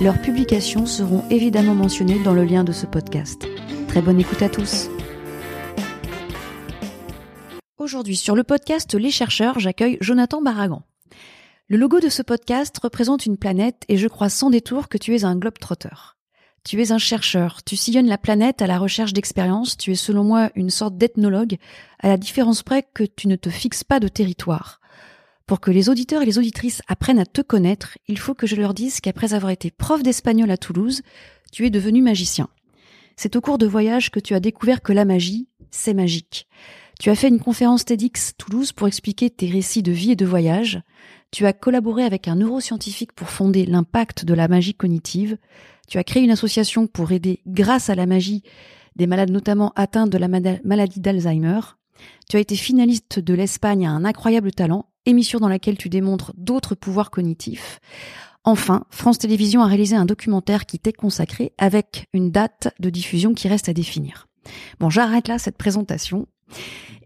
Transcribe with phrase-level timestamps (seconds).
[0.00, 3.46] leurs publications seront évidemment mentionnées dans le lien de ce podcast.
[3.88, 4.88] Très bonne écoute à tous.
[7.78, 10.82] Aujourd'hui sur le podcast Les chercheurs, j'accueille Jonathan Barragan.
[11.68, 15.16] Le logo de ce podcast représente une planète et je crois sans détour que tu
[15.16, 16.16] es un globe-trotter.
[16.64, 20.22] Tu es un chercheur, tu sillonnes la planète à la recherche d'expériences, tu es selon
[20.22, 21.56] moi une sorte d'ethnologue,
[22.00, 24.80] à la différence près que tu ne te fixes pas de territoire.
[25.48, 28.54] Pour que les auditeurs et les auditrices apprennent à te connaître, il faut que je
[28.54, 31.00] leur dise qu'après avoir été prof d'espagnol à Toulouse,
[31.50, 32.50] tu es devenu magicien.
[33.16, 36.46] C'est au cours de voyage que tu as découvert que la magie, c'est magique.
[37.00, 40.26] Tu as fait une conférence TEDx Toulouse pour expliquer tes récits de vie et de
[40.26, 40.82] voyage.
[41.30, 45.38] Tu as collaboré avec un neuroscientifique pour fonder l'impact de la magie cognitive.
[45.88, 48.42] Tu as créé une association pour aider, grâce à la magie,
[48.96, 51.60] des malades notamment atteints de la maladie d'Alzheimer.
[52.28, 56.32] Tu as été finaliste de l'Espagne à un incroyable talent émission dans laquelle tu démontres
[56.36, 57.80] d'autres pouvoirs cognitifs.
[58.44, 63.34] Enfin, France Télévisions a réalisé un documentaire qui t'est consacré avec une date de diffusion
[63.34, 64.26] qui reste à définir.
[64.80, 66.26] Bon, j'arrête là cette présentation.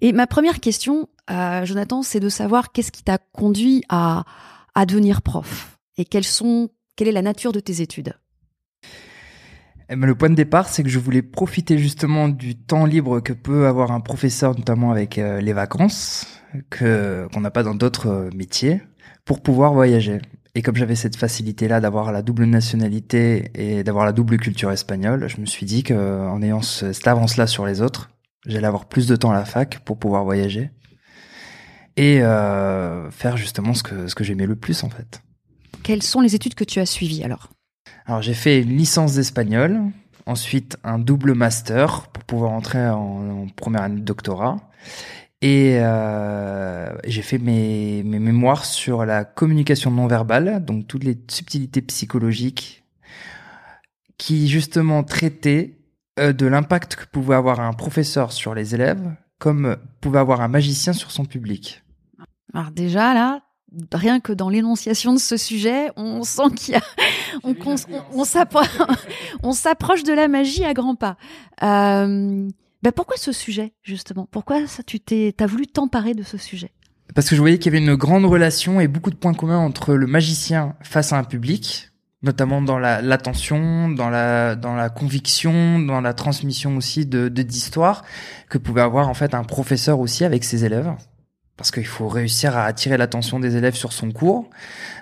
[0.01, 4.25] Et ma première question, Jonathan, c'est de savoir qu'est-ce qui t'a conduit à,
[4.75, 8.15] à devenir prof et quelles sont, quelle est la nature de tes études?
[9.93, 13.21] Eh ben, le point de départ, c'est que je voulais profiter justement du temps libre
[13.21, 16.27] que peut avoir un professeur, notamment avec euh, les vacances,
[16.71, 18.81] que qu'on n'a pas dans d'autres euh, métiers,
[19.27, 20.23] pour pouvoir voyager.
[20.55, 25.29] Et comme j'avais cette facilité-là d'avoir la double nationalité et d'avoir la double culture espagnole,
[25.29, 28.11] je me suis dit que en ayant cette avance-là sur les autres,
[28.47, 30.71] j'allais avoir plus de temps à la fac pour pouvoir voyager
[31.97, 35.23] et euh, faire justement ce que ce que j'aimais le plus en fait.
[35.83, 37.51] Quelles sont les études que tu as suivies alors?
[38.07, 39.81] Alors j'ai fait une licence d'espagnol,
[40.27, 44.57] ensuite un double master pour pouvoir entrer en, première année de doctorat.
[45.41, 51.19] Et euh, j'ai fait mes, mes mémoires sur la communication non verbale, donc toutes les
[51.29, 52.85] subtilités psychologiques
[54.19, 55.79] qui justement traitaient
[56.21, 60.49] euh, de l'impact que pouvait avoir un professeur sur les élèves, comme pouvait avoir un
[60.49, 61.83] magicien sur son public.
[62.55, 63.41] Alors déjà là,
[63.93, 66.83] rien que dans l'énonciation de ce sujet, on sent qu'il y a,
[67.45, 67.55] on,
[69.43, 71.17] on, s'approche de la magie à grands pas.
[71.63, 72.49] Euh,
[72.83, 74.27] ben pourquoi ce sujet justement?
[74.31, 76.73] Pourquoi ça, tu t'es, t'as voulu t'emparer de ce sujet?
[77.15, 79.59] Parce que je voyais qu'il y avait une grande relation et beaucoup de points communs
[79.59, 81.91] entre le magicien face à un public,
[82.23, 87.43] notamment dans la, l'attention, dans la, dans la conviction, dans la transmission aussi de, de
[87.43, 88.03] d'histoires
[88.49, 90.93] que pouvait avoir en fait un professeur aussi avec ses élèves
[91.63, 94.51] parce qu'il faut réussir à attirer l'attention des élèves sur son cours,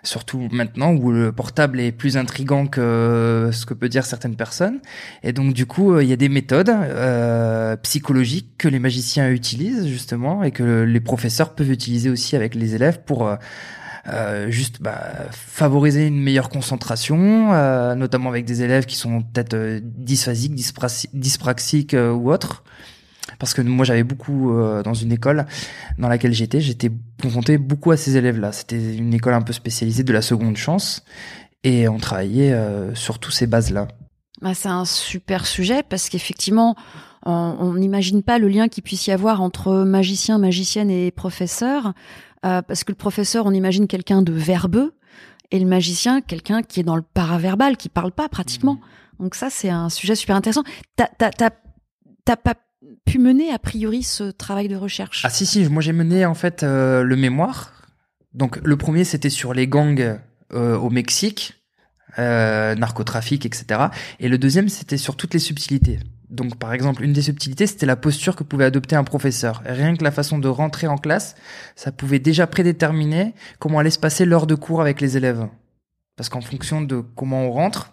[0.03, 4.81] surtout maintenant où le portable est plus intrigant que ce que peut dire certaines personnes.
[5.23, 9.87] Et donc du coup, il y a des méthodes euh, psychologiques que les magiciens utilisent
[9.87, 13.37] justement et que les professeurs peuvent utiliser aussi avec les élèves pour euh,
[14.09, 15.01] euh juste bah,
[15.31, 20.55] favoriser une meilleure concentration, euh, notamment avec des élèves qui sont peut-être euh, dysphasiques,
[21.15, 22.65] dyspraxiques ou autres
[23.39, 25.47] parce que moi j'avais beaucoup euh, dans une école
[25.99, 26.91] dans laquelle j'étais, j'étais
[27.23, 28.53] confronté beaucoup à ces élèves-là.
[28.53, 31.05] C'était une école un peu spécialisée de la seconde chance
[31.65, 33.89] et on travaillait euh, sur tous ces bases-là.
[34.41, 36.75] Bah, c'est un super sujet parce qu'effectivement,
[37.27, 41.93] on n'imagine pas le lien qu'il puisse y avoir entre magicien, magicienne et professeur,
[42.47, 44.95] euh, parce que le professeur, on imagine quelqu'un de verbeux,
[45.51, 48.75] et le magicien, quelqu'un qui est dans le paraverbal, qui parle pas pratiquement.
[48.75, 49.23] Mmh.
[49.23, 50.63] Donc ça, c'est un sujet super intéressant.
[50.97, 52.55] T'as pas
[53.11, 56.35] pu mener a priori ce travail de recherche Ah si si, moi j'ai mené en
[56.35, 57.73] fait euh, le mémoire.
[58.35, 60.21] Donc le premier c'était sur les gangs
[60.53, 61.55] euh, au Mexique,
[62.21, 63.81] euh, narcotrafic, etc.
[64.21, 65.99] Et le deuxième c'était sur toutes les subtilités.
[66.31, 69.63] Donc par exemple une des subtilités c'était la posture que pouvait adopter un professeur.
[69.67, 71.35] rien que la façon de rentrer en classe,
[71.75, 75.49] ça pouvait déjà prédéterminer comment allait se passer l'heure de cours avec les élèves.
[76.15, 77.93] Parce qu'en fonction de comment on rentre,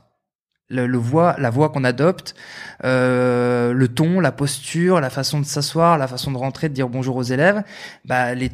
[0.69, 2.35] le, voix, la voix qu'on adopte,
[2.83, 6.89] euh, le ton, la posture, la façon de s'asseoir, la façon de rentrer, de dire
[6.89, 7.63] bonjour aux élèves,
[8.05, 8.51] bah, les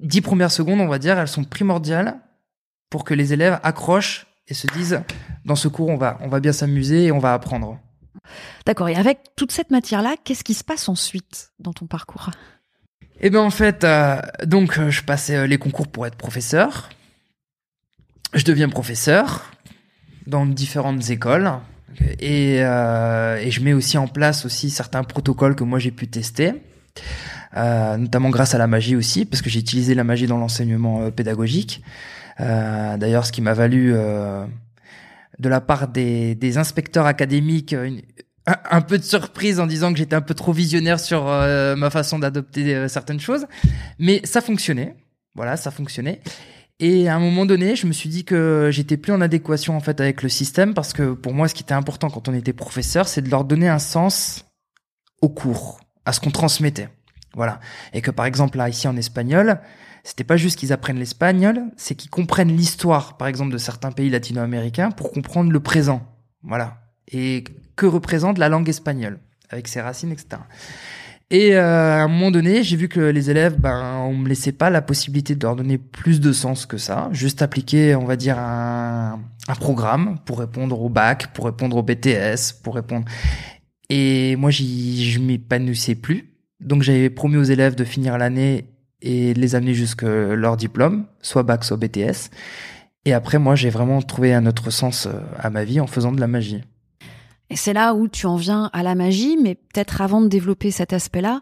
[0.00, 2.16] dix premières secondes, on va dire, elles sont primordiales
[2.90, 5.00] pour que les élèves accrochent et se disent
[5.44, 7.78] dans ce cours, on va, on va bien s'amuser et on va apprendre.
[8.66, 8.88] D'accord.
[8.88, 12.30] Et avec toute cette matière-là, qu'est-ce qui se passe ensuite dans ton parcours?
[13.20, 16.90] Eh ben en fait, euh, donc je passais euh, les concours pour être professeur.
[18.32, 19.50] Je deviens professeur
[20.26, 21.50] dans différentes écoles.
[22.20, 26.08] Et, euh, et je mets aussi en place aussi certains protocoles que moi j'ai pu
[26.08, 26.52] tester.
[27.56, 31.02] Euh, notamment grâce à la magie aussi, parce que j'ai utilisé la magie dans l'enseignement
[31.02, 31.82] euh, pédagogique.
[32.38, 37.76] D'ailleurs, ce qui m'a valu de la part des, inspecteurs académiques
[38.44, 42.18] un, peu de surprise en disant que j'étais un peu trop visionnaire sur ma façon
[42.18, 43.46] d'adopter certaines choses,
[44.00, 44.96] mais ça fonctionnait.
[45.36, 46.22] Voilà, ça fonctionnait.
[46.80, 49.80] Et à un moment donné, je me suis dit que j'étais plus en adéquation en
[49.80, 52.52] fait avec le système parce que pour moi, ce qui était important quand on était
[52.52, 54.44] professeur, c'est de leur donner un sens
[55.20, 56.88] au cours, à ce qu'on transmettait.
[57.34, 57.60] Voilà.
[57.92, 59.60] Et que par exemple là, ici en espagnol,
[60.02, 64.10] c'était pas juste qu'ils apprennent l'espagnol, c'est qu'ils comprennent l'histoire, par exemple, de certains pays
[64.10, 66.02] latino-américains pour comprendre le présent.
[66.42, 66.82] Voilà.
[67.10, 67.44] Et
[67.76, 69.18] que représente la langue espagnole,
[69.48, 70.42] avec ses racines, etc.
[71.30, 74.52] Et euh, à un moment donné, j'ai vu que les élèves, ben, on me laissait
[74.52, 78.16] pas la possibilité de leur donner plus de sens que ça, juste appliquer, on va
[78.16, 83.06] dire, un, un programme pour répondre au bac, pour répondre au BTS, pour répondre.
[83.88, 86.34] Et moi, j'y, je m'épanouissais plus.
[86.60, 88.66] Donc, j'avais promis aux élèves de finir l'année
[89.02, 92.30] et de les amener jusque leur diplôme, soit bac, soit BTS.
[93.04, 96.12] Et après, moi, j'ai vraiment trouvé un autre sens euh, à ma vie en faisant
[96.12, 96.62] de la magie.
[97.54, 100.72] Et c'est là où tu en viens à la magie, mais peut-être avant de développer
[100.72, 101.40] cet aspect-là,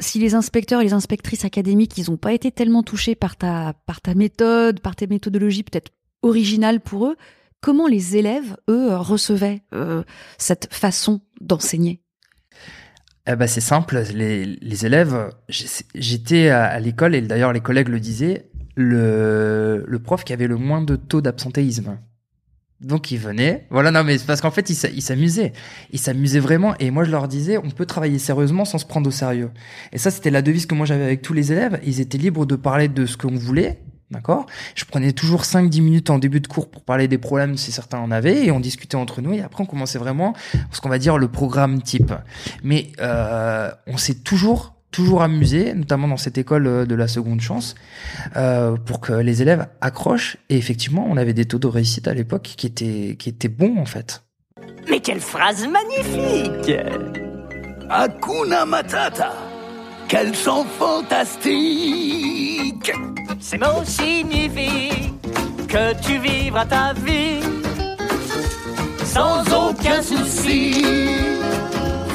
[0.00, 3.74] si les inspecteurs et les inspectrices académiques, ils n'ont pas été tellement touchés par ta,
[3.86, 7.16] par ta méthode, par tes méthodologies peut-être originales pour eux,
[7.60, 10.02] comment les élèves, eux, recevaient euh,
[10.36, 12.02] cette façon d'enseigner?
[13.28, 18.50] Eh ben, c'est simple, les, élèves, j'étais à, l'école, et d'ailleurs les collègues le disaient,
[18.74, 22.00] le prof qui avait le moins de taux d'absentéisme.
[22.84, 25.52] Donc ils venaient, voilà, non mais c'est parce qu'en fait ils s'a- ils s'amusaient,
[25.90, 29.08] ils s'amusaient vraiment, et moi je leur disais, on peut travailler sérieusement sans se prendre
[29.08, 29.50] au sérieux.
[29.92, 32.46] Et ça c'était la devise que moi j'avais avec tous les élèves, ils étaient libres
[32.46, 34.46] de parler de ce qu'on voulait, D'accord?
[34.76, 37.98] Je prenais toujours 5-10 minutes en début de cours pour parler des problèmes si certains
[37.98, 39.32] en avaient et on discutait entre nous.
[39.32, 40.34] Et après on commençait vraiment
[40.70, 42.12] ce qu'on va dire le programme type.
[42.62, 47.40] Mais euh, on s'est toujours toujours amusé, notamment dans cette école euh, de la seconde
[47.40, 47.74] chance,
[48.36, 50.36] euh, pour que les élèves accrochent.
[50.48, 53.76] Et effectivement, on avait des taux de réussite à l'époque qui étaient qui étaient bons
[53.78, 54.22] en fait.
[54.88, 56.72] Mais quelle phrase magnifique
[57.90, 59.32] Hakuna Matata
[60.06, 61.32] Quel chant fantastique
[63.40, 65.12] Ces mots signifient
[65.66, 67.40] que tu vivras ta vie
[69.04, 70.84] sans aucun souci.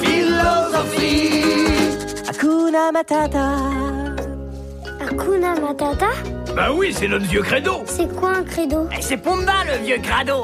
[0.01, 1.88] Philosophie
[2.69, 3.45] Hakuna Matata.
[4.99, 6.09] Hakuna Matata?
[6.55, 8.87] Bah oui, c'est notre vieux credo C'est quoi un credo?
[8.95, 10.43] Et c'est Pumba le vieux crado.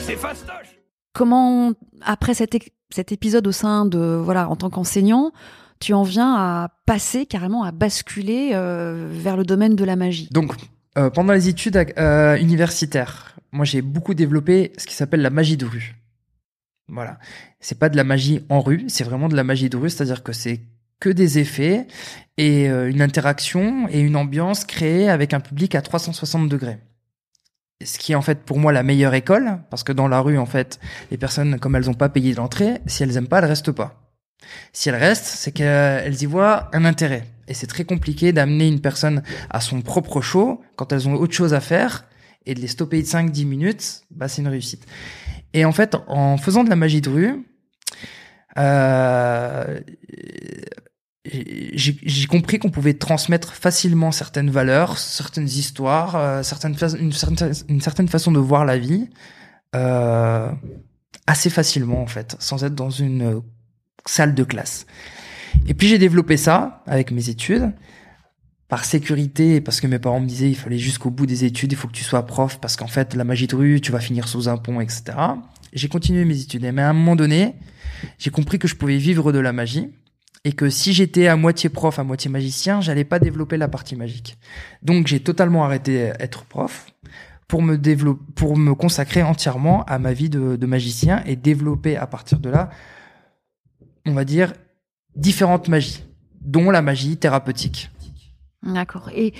[0.00, 0.80] C'est fastoche
[1.12, 5.30] Comment, après cet épisode au sein de, voilà, en tant qu'enseignant,
[5.78, 10.28] tu en viens à passer carrément, à basculer euh, vers le domaine de la magie?
[10.32, 10.54] Donc,
[10.98, 15.56] euh, pendant les études euh, universitaires, moi j'ai beaucoup développé ce qui s'appelle la magie
[15.56, 15.94] de rue.
[16.88, 17.18] Voilà.
[17.60, 20.22] C'est pas de la magie en rue, c'est vraiment de la magie de rue, c'est-à-dire
[20.22, 20.60] que c'est
[21.00, 21.86] que des effets
[22.36, 26.78] et euh, une interaction et une ambiance créée avec un public à 360 degrés.
[27.84, 30.38] Ce qui est en fait pour moi la meilleure école, parce que dans la rue,
[30.38, 30.80] en fait,
[31.10, 34.00] les personnes, comme elles n'ont pas payé d'entrée, si elles aiment pas, elles restent pas.
[34.72, 37.26] Si elles restent, c'est qu'elles y voient un intérêt.
[37.48, 41.34] Et c'est très compliqué d'amener une personne à son propre show quand elles ont autre
[41.34, 42.04] chose à faire
[42.46, 44.86] et de les stopper de 5-10 minutes, bah, c'est une réussite.
[45.56, 47.46] Et en fait, en faisant de la magie de rue,
[48.58, 49.80] euh,
[51.24, 57.80] j'ai compris qu'on pouvait transmettre facilement certaines valeurs, certaines histoires, euh, certaines une, certaine, une
[57.80, 59.08] certaine façon de voir la vie
[59.74, 60.52] euh,
[61.26, 63.40] assez facilement en fait, sans être dans une
[64.04, 64.86] salle de classe.
[65.68, 67.72] Et puis j'ai développé ça avec mes études
[68.68, 71.76] par sécurité, parce que mes parents me disaient il fallait jusqu'au bout des études, il
[71.76, 74.26] faut que tu sois prof, parce qu'en fait la magie de rue, tu vas finir
[74.28, 75.04] sous un pont, etc.
[75.72, 77.54] J'ai continué mes études, mais à un moment donné,
[78.18, 79.88] j'ai compris que je pouvais vivre de la magie
[80.44, 83.96] et que si j'étais à moitié prof, à moitié magicien, j'allais pas développer la partie
[83.96, 84.36] magique.
[84.82, 86.86] Donc j'ai totalement arrêté d'être prof
[87.48, 91.96] pour me développer, pour me consacrer entièrement à ma vie de, de magicien et développer
[91.96, 92.70] à partir de là,
[94.04, 94.52] on va dire,
[95.14, 96.04] différentes magies,
[96.40, 97.90] dont la magie thérapeutique.
[98.62, 99.10] D'accord.
[99.14, 99.32] Et,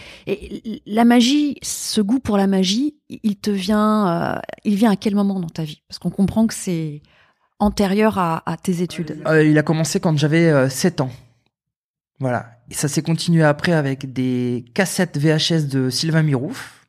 [0.87, 5.15] la magie, ce goût pour la magie, il te vient, euh, il vient à quel
[5.15, 5.83] moment dans ta vie?
[5.89, 7.03] Parce qu'on comprend que c'est
[7.59, 9.23] antérieur à, tes études.
[9.27, 11.11] Euh, il a commencé quand j'avais euh, 7 ans.
[12.19, 12.47] Voilà.
[12.71, 16.87] Et ça s'est continué après avec des cassettes VHS de Sylvain Mirouf.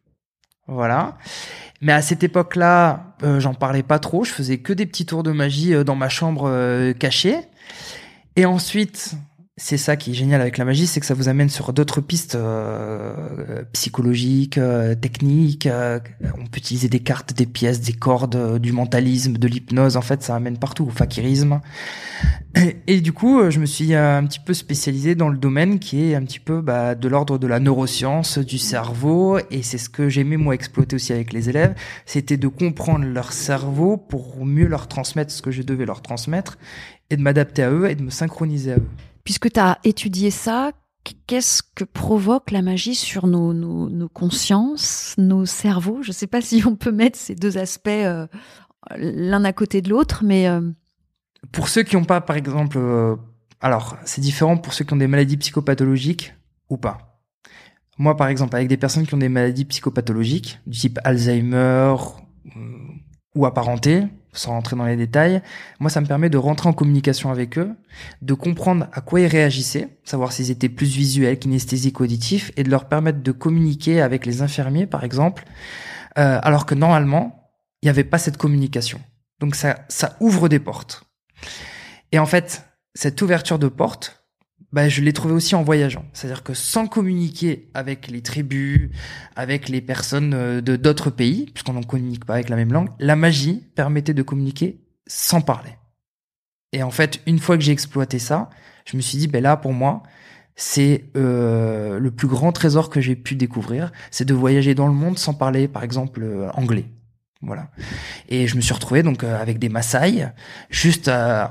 [0.68, 1.18] Voilà.
[1.82, 4.24] Mais à cette époque-là, euh, j'en parlais pas trop.
[4.24, 7.38] Je faisais que des petits tours de magie dans ma chambre cachée.
[8.36, 9.16] Et ensuite,
[9.60, 12.00] c'est ça qui est génial avec la magie, c'est que ça vous amène sur d'autres
[12.00, 15.66] pistes euh, psychologiques, euh, techniques.
[15.66, 16.00] euh,
[16.38, 19.98] on peut utiliser des cartes, des pièces, des cordes, du mentalisme, de l'hypnose.
[19.98, 21.60] En fait, ça amène partout au fakirisme.
[22.56, 26.04] Et, et du coup, je me suis un petit peu spécialisé dans le domaine qui
[26.04, 29.40] est un petit peu bah, de l'ordre de la neuroscience, du cerveau.
[29.50, 31.74] Et c'est ce que j'aimais moi exploiter aussi avec les élèves,
[32.06, 36.60] c'était de comprendre leur cerveau pour mieux leur transmettre ce que je devais leur transmettre
[37.10, 38.88] et de m'adapter à eux et de me synchroniser à eux.
[39.28, 40.72] Puisque tu as étudié ça,
[41.04, 46.02] qu'est-ce que provoque la magie sur nos, consciences, nos cerveaux?
[46.02, 48.26] Je ne sais pas si on peut mettre ces deux aspects euh,
[48.96, 50.62] l'un à côté de l'autre, mais euh,
[51.52, 53.18] Pour ceux qui n'ont pas, par exemple, euh,
[53.60, 56.34] alors c'est différent pour ceux qui ont des maladies psychopathologiques
[56.70, 57.20] ou pas.
[57.98, 61.98] Moi, par exemple, avec des personnes qui ont des maladies psychopathologiques, du type Alzheimer
[63.36, 64.06] ou apparenté,
[64.38, 65.42] sans rentrer dans les détails,
[65.80, 67.76] moi, ça me permet de rentrer en communication avec eux,
[68.22, 72.70] de comprendre à quoi ils réagissaient, savoir s'ils étaient plus visuels, kinesthésiques, auditifs, et de
[72.70, 75.46] leur permettre de communiquer avec les infirmiers, par exemple,
[76.18, 77.52] euh, alors que normalement,
[77.82, 79.00] il n'y avait pas cette communication.
[79.40, 81.04] Donc ça, ça ouvre des portes.
[82.12, 82.66] Et en fait,
[82.96, 84.27] cette ouverture de porte,
[84.74, 86.06] bah, je l'ai trouvé aussi en voyageant.
[86.14, 88.90] C'est-à-dire que sans communiquer avec les tribus,
[89.36, 92.90] avec les personnes euh, de d'autres pays, puisqu'on n'en communique pas avec la même langue,
[93.00, 95.72] la magie permettait de communiquer sans parler.
[96.74, 98.50] Et en fait, une fois que j'ai exploité ça,
[98.86, 100.04] je me suis dit, ben là, pour moi,
[100.56, 104.94] c'est euh, le plus grand trésor que j'ai pu découvrir, c'est de voyager dans le
[104.94, 106.86] monde sans parler, par exemple, euh, anglais.
[107.42, 107.70] Voilà.
[108.30, 110.28] Et je me suis retrouvé donc euh, avec des Maasai,
[110.70, 111.46] juste euh,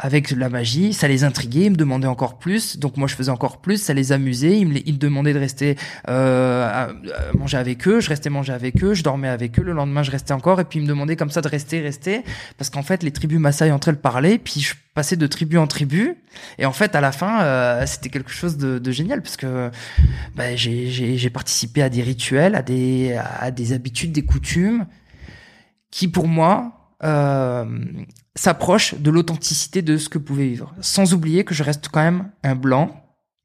[0.00, 3.32] avec la magie, ça les intriguait, ils me demandaient encore plus, donc moi je faisais
[3.32, 5.74] encore plus, ça les amusait, ils me, ils me demandaient de rester
[6.08, 6.92] euh, à-
[7.36, 10.12] manger avec eux, je restais manger avec eux, je dormais avec eux, le lendemain je
[10.12, 12.22] restais encore, et puis ils me demandaient comme ça de rester, rester,
[12.58, 15.66] parce qu'en fait les tribus Maasai entre elles parlaient, puis je passais de tribu en
[15.66, 16.14] tribu,
[16.58, 19.72] et en fait à la fin euh, c'était quelque chose de, de génial, parce que
[20.36, 24.86] bah, j'ai participé à des rituels, à des, à des habitudes, des coutumes,
[25.90, 27.64] qui pour moi euh,
[28.38, 32.30] s'approche de l'authenticité de ce que pouvait vivre, sans oublier que je reste quand même
[32.44, 32.90] un blanc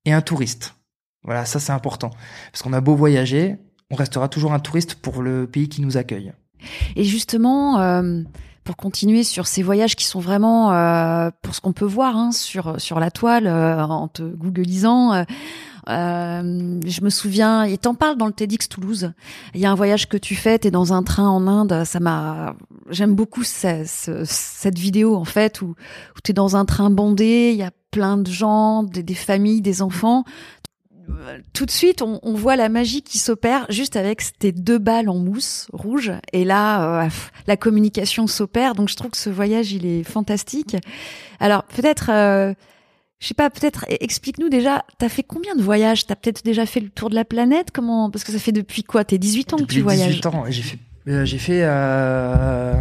[0.05, 0.75] et un touriste.
[1.23, 2.11] Voilà, ça c'est important,
[2.51, 3.57] parce qu'on a beau voyager,
[3.89, 6.33] on restera toujours un touriste pour le pays qui nous accueille.
[6.95, 8.21] Et justement, euh,
[8.63, 12.31] pour continuer sur ces voyages qui sont vraiment, euh, pour ce qu'on peut voir hein,
[12.31, 15.25] sur sur la toile euh, en te googlisant,
[15.89, 19.11] euh, je me souviens, et t'en parles dans le TEDx Toulouse.
[19.53, 21.83] Il y a un voyage que tu fais, t'es dans un train en Inde.
[21.85, 22.55] Ça m'a,
[22.89, 25.75] j'aime beaucoup ce- ce- cette vidéo en fait où
[26.23, 29.81] t'es dans un train bondé, il y a plein de gens, des, des familles, des
[29.81, 30.23] enfants
[31.51, 35.09] tout de suite, on, on voit la magie qui s'opère juste avec ces deux balles
[35.09, 36.13] en mousse rouge.
[36.31, 37.09] Et là, euh,
[37.45, 38.73] la communication s'opère.
[38.73, 40.77] Donc, je trouve que ce voyage, il est fantastique.
[41.41, 42.53] Alors, peut-être, euh,
[43.23, 46.05] je sais pas, peut-être, e- explique-nous déjà, t'as fait combien de voyages?
[46.05, 47.71] T'as peut-être déjà fait le tour de la planète?
[47.71, 49.05] Comment Parce que ça fait depuis quoi?
[49.05, 50.09] T'es 18 ans que tu voyages.
[50.09, 50.77] 18 ans, j'ai fait,
[51.07, 52.73] euh, j'ai fait, euh,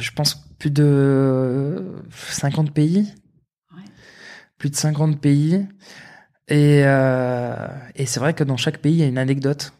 [0.00, 1.84] je pense plus de
[2.30, 3.12] 50 pays,
[3.76, 3.82] Ouais.
[4.58, 5.66] plus de 50 pays,
[6.46, 7.66] et euh,
[7.96, 9.72] et c'est vrai que dans chaque pays il y a une anecdote.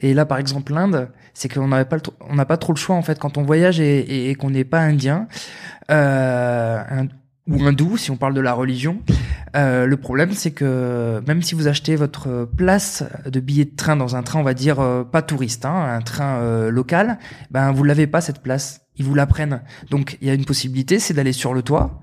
[0.00, 2.78] Et là, par exemple, l'Inde, c'est qu'on n'avait pas le, on n'a pas trop le
[2.78, 5.26] choix en fait quand on voyage et, et- et qu'on n'est pas indien
[5.90, 7.08] euh, un-
[7.48, 8.98] ou hindou, si on parle de la religion.
[9.56, 13.96] Euh, le problème, c'est que même si vous achetez votre place de billet de train
[13.96, 17.18] dans un train, on va dire euh, pas touriste, hein, un train euh, local,
[17.50, 18.82] ben vous l'avez pas cette place.
[18.96, 19.62] Ils vous la prennent.
[19.90, 22.02] Donc il y a une possibilité, c'est d'aller sur le toit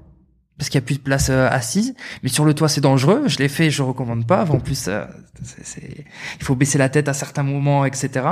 [0.58, 1.96] parce qu'il y a plus de place euh, assise.
[2.24, 3.24] Mais sur le toit, c'est dangereux.
[3.28, 4.46] Je l'ai fait, je recommande pas.
[4.50, 5.06] En plus, euh,
[5.42, 6.06] c'est,
[6.40, 8.26] il faut baisser la tête à certains moments, etc.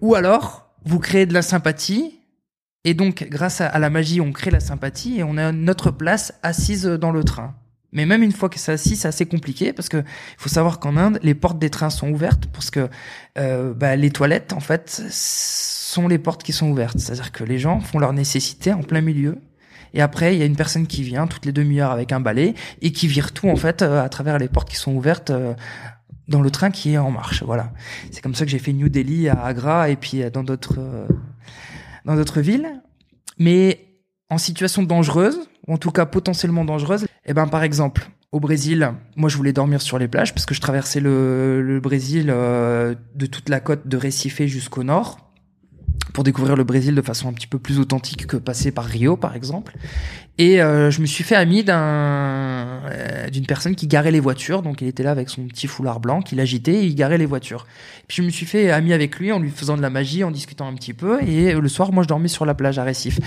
[0.00, 2.17] Ou alors, vous créez de la sympathie.
[2.84, 6.32] Et donc, grâce à, la magie, on crée la sympathie et on a notre place
[6.42, 7.54] assise dans le train.
[7.92, 10.78] Mais même une fois que c'est assis, c'est assez compliqué parce que il faut savoir
[10.78, 12.88] qu'en Inde, les portes des trains sont ouvertes parce que
[13.38, 16.98] euh, bah, les toilettes, en fait, sont les portes qui sont ouvertes.
[16.98, 19.38] C'est-à-dire que les gens font leur nécessité en plein milieu.
[19.94, 22.54] Et après, il y a une personne qui vient toutes les demi-heures avec un balai
[22.82, 25.54] et qui vire tout en fait euh, à travers les portes qui sont ouvertes euh,
[26.28, 27.42] dans le train qui est en marche.
[27.42, 27.72] Voilà.
[28.10, 30.78] C'est comme ça que j'ai fait New Delhi à Agra et puis euh, dans d'autres
[32.08, 32.82] dans d'autres villes.
[33.38, 33.86] Mais
[34.30, 38.92] en situation dangereuse, ou en tout cas potentiellement dangereuse, eh ben par exemple au Brésil,
[39.16, 43.26] moi je voulais dormir sur les plages parce que je traversais le, Brésil euh, de
[43.26, 45.27] toute la côte de Recife jusqu'au nord
[46.18, 49.16] pour découvrir le Brésil de façon un petit peu plus authentique que passer par Rio,
[49.16, 49.76] par exemple.
[50.36, 54.62] Et euh, je me suis fait ami d'un euh, d'une personne qui garait les voitures.
[54.62, 57.26] Donc il était là avec son petit foulard blanc, qu'il agitait et il garait les
[57.26, 57.68] voitures.
[58.08, 60.32] Puis je me suis fait ami avec lui en lui faisant de la magie, en
[60.32, 61.22] discutant un petit peu.
[61.22, 63.20] Et le soir, moi, je dormais sur la plage à Récif.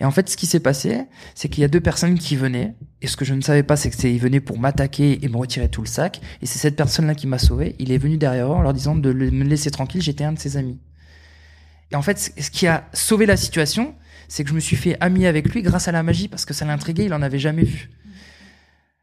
[0.00, 1.02] Et en fait, ce qui s'est passé,
[1.34, 2.76] c'est qu'il y a deux personnes qui venaient.
[3.02, 5.28] Et ce que je ne savais pas, c'est que c'est ils venaient pour m'attaquer et
[5.28, 6.22] me retirer tout le sac.
[6.40, 7.76] Et c'est cette personne-là qui m'a sauvé.
[7.78, 10.00] Il est venu derrière eux en leur disant de me laisser tranquille.
[10.00, 10.78] J'étais un de ses amis.
[11.90, 13.94] Et en fait, ce qui a sauvé la situation,
[14.28, 16.54] c'est que je me suis fait ami avec lui grâce à la magie parce que
[16.54, 17.90] ça l'intriguait, il en avait jamais vu.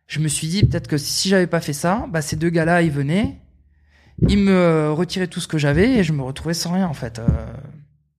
[0.08, 2.84] Je me suis dit peut-être que si j'avais pas fait ça, bah ces deux gars-là,
[2.84, 3.42] ils venaient,
[4.28, 7.18] ils me retiraient tout ce que j'avais et je me retrouvais sans rien en fait.
[7.18, 7.26] Euh,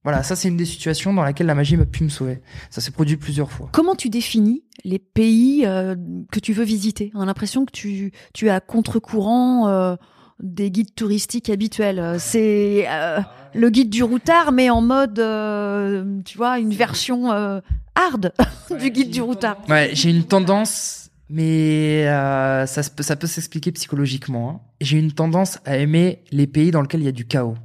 [0.02, 2.40] voilà, ça c'est une des situations dans laquelle la magie m'a pu me sauver.
[2.70, 3.68] Ça s'est produit plusieurs fois.
[3.72, 5.94] Comment tu définis les pays euh,
[6.32, 7.12] que tu veux visiter?
[7.14, 9.94] On a l'impression que tu, tu es à contre-courant euh,
[10.40, 11.98] des guides touristiques habituels.
[11.98, 13.20] Euh, C'est euh,
[13.54, 17.60] le guide du routard, mais en mode, euh, tu vois, une version euh,
[17.94, 18.32] hard
[18.78, 19.56] du guide du routard.
[19.68, 24.50] Ouais, j'ai une tendance, mais euh, ça, peut- ça peut s'expliquer psychologiquement.
[24.50, 24.60] hein.
[24.80, 27.56] J'ai une tendance à aimer les pays dans lesquels il y a du chaos.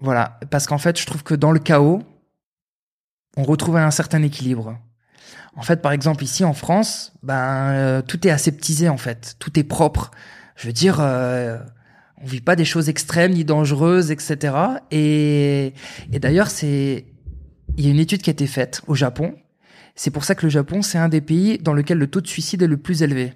[0.00, 2.02] Voilà, parce qu'en fait, je trouve que dans le chaos,
[3.36, 4.78] on retrouve un certain équilibre.
[5.54, 9.58] En fait, par exemple, ici en France, ben euh, tout est aseptisé en fait, tout
[9.58, 10.10] est propre.
[10.62, 11.58] Je veux dire, euh,
[12.22, 14.54] on vit pas des choses extrêmes ni dangereuses, etc.
[14.90, 15.74] Et,
[16.12, 17.04] et d'ailleurs, c'est
[17.76, 19.34] il y a une étude qui a été faite au Japon
[19.94, 22.26] c'est pour ça que le Japon, c'est un des pays dans lequel le taux de
[22.26, 23.34] suicide est le plus élevé.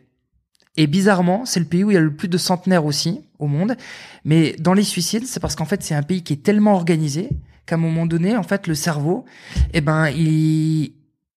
[0.76, 3.47] Et bizarrement, c'est le pays où il y a le plus de centenaires aussi au
[3.47, 3.76] monde.
[4.25, 7.30] Mais dans les suicides, c'est parce qu'en fait, c'est un pays qui est tellement organisé
[7.64, 9.25] qu'à un moment donné, en fait, le cerveau,
[9.73, 10.92] eh ben, il,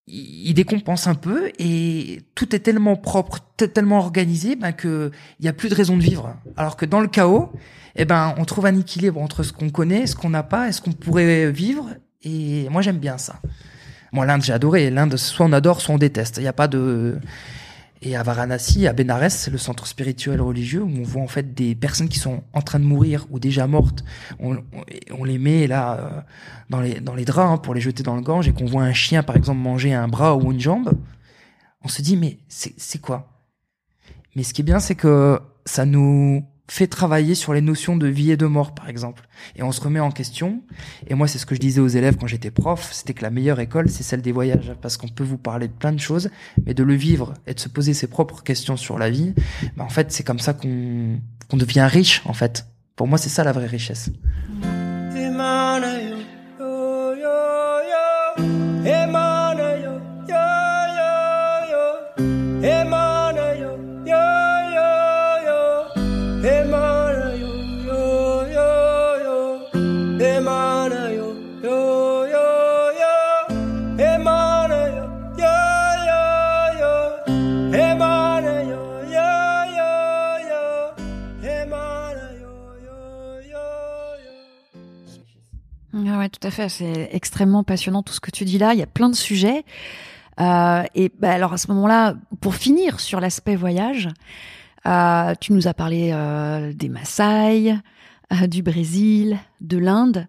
[0.06, 5.48] il décompense un peu et tout est tellement propre, tellement organisé, ben, que il y
[5.48, 6.34] a plus de raison de vivre.
[6.56, 7.52] Alors que dans le chaos,
[7.96, 10.72] eh ben, on trouve un équilibre entre ce qu'on connaît, ce qu'on n'a pas, et
[10.72, 11.88] ce qu'on pourrait vivre.
[12.22, 13.40] Et moi, j'aime bien ça.
[14.12, 14.90] Moi, l'Inde, j'ai adoré.
[14.90, 16.38] L'Inde, soit on adore, soit on déteste.
[16.38, 17.18] Il n'y a pas de.
[18.02, 21.52] Et à Varanasi, à Benares, c'est le centre spirituel religieux où on voit en fait
[21.52, 24.04] des personnes qui sont en train de mourir ou déjà mortes.
[24.38, 26.20] On, les met là euh,
[26.70, 28.84] dans les dans les draps hein, pour les jeter dans le Gange et qu'on voit
[28.84, 30.92] un chien par exemple manger un bras ou une jambe.
[31.82, 33.30] On se dit mais c'est quoi?
[34.34, 38.06] Mais ce qui est bien, c'est que ça nous fait travailler sur les notions de
[38.06, 39.28] vie et de mort, par exemple.
[39.56, 40.62] Et on se remet en question.
[41.08, 43.30] Et moi, c'est ce que je disais aux élèves quand j'étais prof, c'était que la
[43.30, 44.72] meilleure école, c'est celle des voyages.
[44.80, 46.30] Parce qu'on peut vous parler de plein de choses,
[46.64, 49.34] mais de le vivre et de se poser ses propres questions sur la vie,
[49.76, 52.66] bah, en fait, c'est comme ça qu'on qu'on devient riche, en fait.
[52.94, 54.10] Pour moi, c'est ça la vraie richesse.
[85.94, 86.68] Ah ouais, tout à fait.
[86.68, 88.74] C'est extrêmement passionnant tout ce que tu dis là.
[88.74, 89.64] Il y a plein de sujets.
[90.40, 94.08] Euh, et bah, alors à ce moment-là, pour finir sur l'aspect voyage,
[94.86, 97.76] euh, tu nous as parlé euh, des Maasai,
[98.48, 100.26] du Brésil, de l'Inde.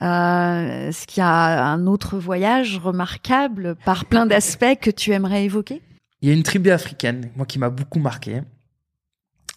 [0.00, 5.80] Est-ce qu'il y a un autre voyage remarquable par plein d'aspects que tu aimerais évoquer?
[6.20, 8.42] Il y a une tribu africaine, moi qui m'a beaucoup marqué,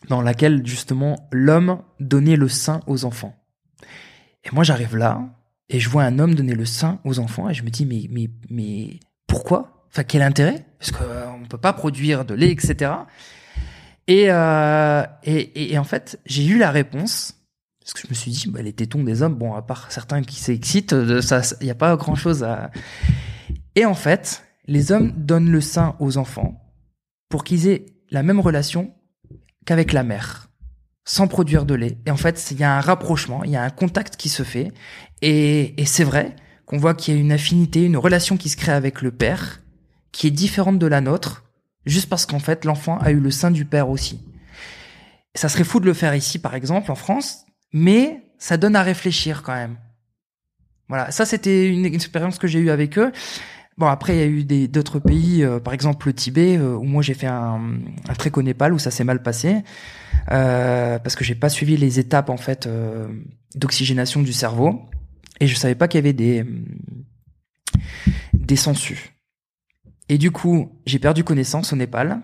[0.10, 3.36] dans laquelle justement l'homme donnait le sein aux enfants.
[4.48, 5.22] Et moi j'arrive là
[5.70, 8.08] et je vois un homme donner le sein aux enfants et je me dis mais
[8.10, 9.86] mais mais pourquoi?
[9.90, 10.66] Enfin quel intérêt?
[10.80, 12.92] Parce qu'on euh, peut pas produire de lait etc.
[14.10, 17.36] Et, euh, et, et, en fait j'ai eu la réponse
[17.82, 20.22] parce que je me suis dit bah, les tétons des hommes bon à part certains
[20.22, 22.72] qui s'excitent il n'y a pas grand chose à
[23.76, 26.62] et en fait les hommes donnent le sein aux enfants
[27.30, 28.94] pour qu'ils aient la même relation
[29.66, 30.47] qu'avec la mère,
[31.08, 31.98] sans produire de lait.
[32.06, 34.44] Et en fait, il y a un rapprochement, il y a un contact qui se
[34.44, 34.72] fait.
[35.22, 38.58] Et, et c'est vrai qu'on voit qu'il y a une affinité, une relation qui se
[38.58, 39.62] crée avec le père,
[40.12, 41.46] qui est différente de la nôtre,
[41.86, 44.20] juste parce qu'en fait, l'enfant a eu le sein du père aussi.
[45.34, 48.84] Ça serait fou de le faire ici, par exemple, en France, mais ça donne à
[48.84, 49.78] réfléchir quand même.
[50.90, 53.14] Voilà, ça c'était une expérience que j'ai eue avec eux.
[53.78, 56.84] Bon, après, il y a eu d'autres pays, euh, par exemple le Tibet, euh, où
[56.84, 59.64] moi j'ai fait un, un trek au Népal où ça s'est mal passé
[60.32, 62.68] euh, parce que j'ai pas suivi les étapes en fait
[63.56, 64.82] d'oxygénation du cerveau
[65.40, 66.44] et je savais pas qu'il y avait des
[68.34, 69.14] des sangsues.
[70.10, 72.22] Et du coup, j'ai perdu connaissance au Népal.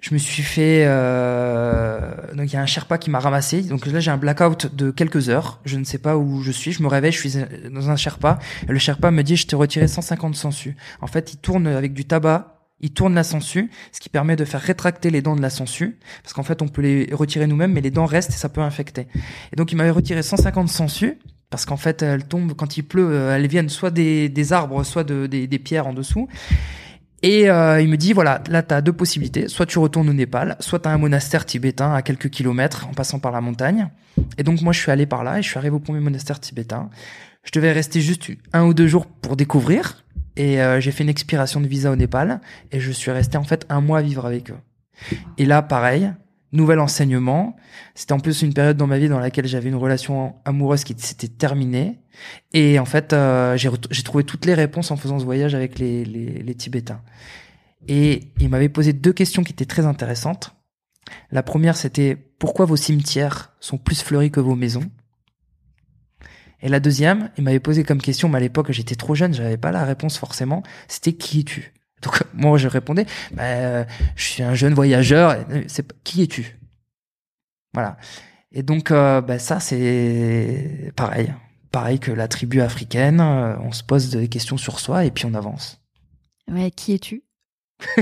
[0.00, 2.00] Je me suis fait euh,
[2.34, 3.60] donc il y a un Sherpa qui m'a ramassé.
[3.62, 5.60] Donc là j'ai un blackout de quelques heures.
[5.64, 6.72] Je ne sais pas où je suis.
[6.72, 7.34] Je me réveille, je suis
[7.70, 8.38] dans un Sherpa.
[8.68, 10.76] Et le Sherpa me dit je t'ai retiré 150 sangsues.
[11.02, 12.56] En fait, il tourne avec du tabac.
[12.82, 15.98] Il tourne la sangsue, ce qui permet de faire rétracter les dents de la sangsue,
[16.22, 18.62] parce qu'en fait on peut les retirer nous-mêmes, mais les dents restent et ça peut
[18.62, 19.06] infecter.
[19.52, 21.18] Et donc il m'avait retiré 150 sangsues,
[21.50, 24.82] parce qu'en fait elles tombent quand il pleut, euh, elles viennent soit des, des arbres,
[24.82, 26.26] soit de, des, des pierres en dessous.
[27.22, 30.12] Et euh, il me dit voilà, là tu as deux possibilités, soit tu retournes au
[30.12, 33.88] Népal, soit tu as un monastère tibétain à quelques kilomètres en passant par la montagne.
[34.38, 36.40] Et donc moi je suis allé par là et je suis arrivé au premier monastère
[36.40, 36.88] tibétain.
[37.44, 40.04] Je devais rester juste un ou deux jours pour découvrir
[40.36, 42.40] et euh, j'ai fait une expiration de visa au Népal
[42.72, 44.58] et je suis resté en fait un mois à vivre avec eux.
[45.36, 46.10] Et là pareil,
[46.52, 47.56] nouvel enseignement.
[47.94, 50.94] C'était en plus une période dans ma vie dans laquelle j'avais une relation amoureuse qui
[50.98, 51.98] s'était terminée.
[52.52, 56.54] Et en fait, euh, j'ai, trouvé toutes les réponses en faisant ce voyage avec les
[56.56, 57.02] Tibétains.
[57.88, 60.54] Et il m'avait posé deux questions qui étaient très intéressantes.
[61.30, 64.90] La première, c'était pourquoi vos cimetières sont plus fleuris que vos maisons?
[66.62, 69.56] Et la deuxième, il m'avait posé comme question, mais à l'époque j'étais trop jeune, j'avais
[69.56, 71.72] pas la réponse forcément, c'était qui es-tu?
[72.02, 73.86] Donc moi je répondais, bah,
[74.16, 75.36] je suis un jeune voyageur.
[75.68, 76.58] C'est qui es-tu?
[77.74, 77.96] Voilà.
[78.52, 81.32] Et donc euh, bah, ça c'est pareil,
[81.70, 83.20] pareil que la tribu africaine.
[83.20, 85.80] euh, On se pose des questions sur soi et puis on avance.
[86.48, 87.22] Ouais, qui es-tu?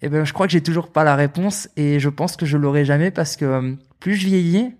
[0.00, 2.56] Et ben je crois que j'ai toujours pas la réponse et je pense que je
[2.56, 4.72] l'aurai jamais parce que euh, plus je vieillis,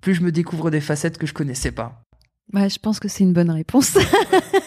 [0.00, 2.04] plus je me découvre des facettes que je connaissais pas.
[2.52, 3.98] Ouais, je pense que c'est une bonne réponse.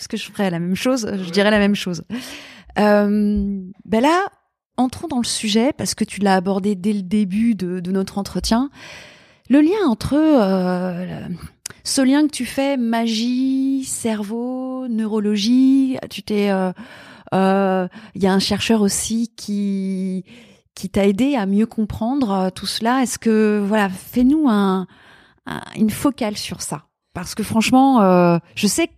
[0.00, 2.04] Parce que je ferais la même chose, je dirais la même chose.
[2.78, 4.28] Euh, ben là,
[4.78, 8.70] entrons dans le sujet, parce que tu l'as abordé dès le début de, notre entretien.
[9.50, 11.28] Le lien entre euh,
[11.84, 16.46] ce lien que tu fais, magie, cerveau, neurologie, tu t'es...
[16.46, 16.72] Il euh,
[17.34, 20.24] euh, y a un chercheur aussi qui
[20.74, 23.02] qui t'a aidé à mieux comprendre euh, tout cela.
[23.02, 24.86] Est-ce que voilà, fais-nous un,
[25.44, 26.86] un- une focale sur ça?
[27.12, 28.92] Parce que franchement, euh, je sais que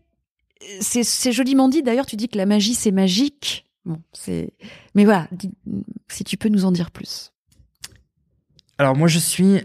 [0.81, 1.83] c'est joliment dit.
[1.83, 3.67] D'ailleurs, tu dis que la magie c'est magique.
[3.85, 4.53] Bon, c'est.
[4.95, 5.29] Mais voilà,
[6.09, 7.33] si tu peux nous en dire plus.
[8.79, 9.61] Alors moi je suis,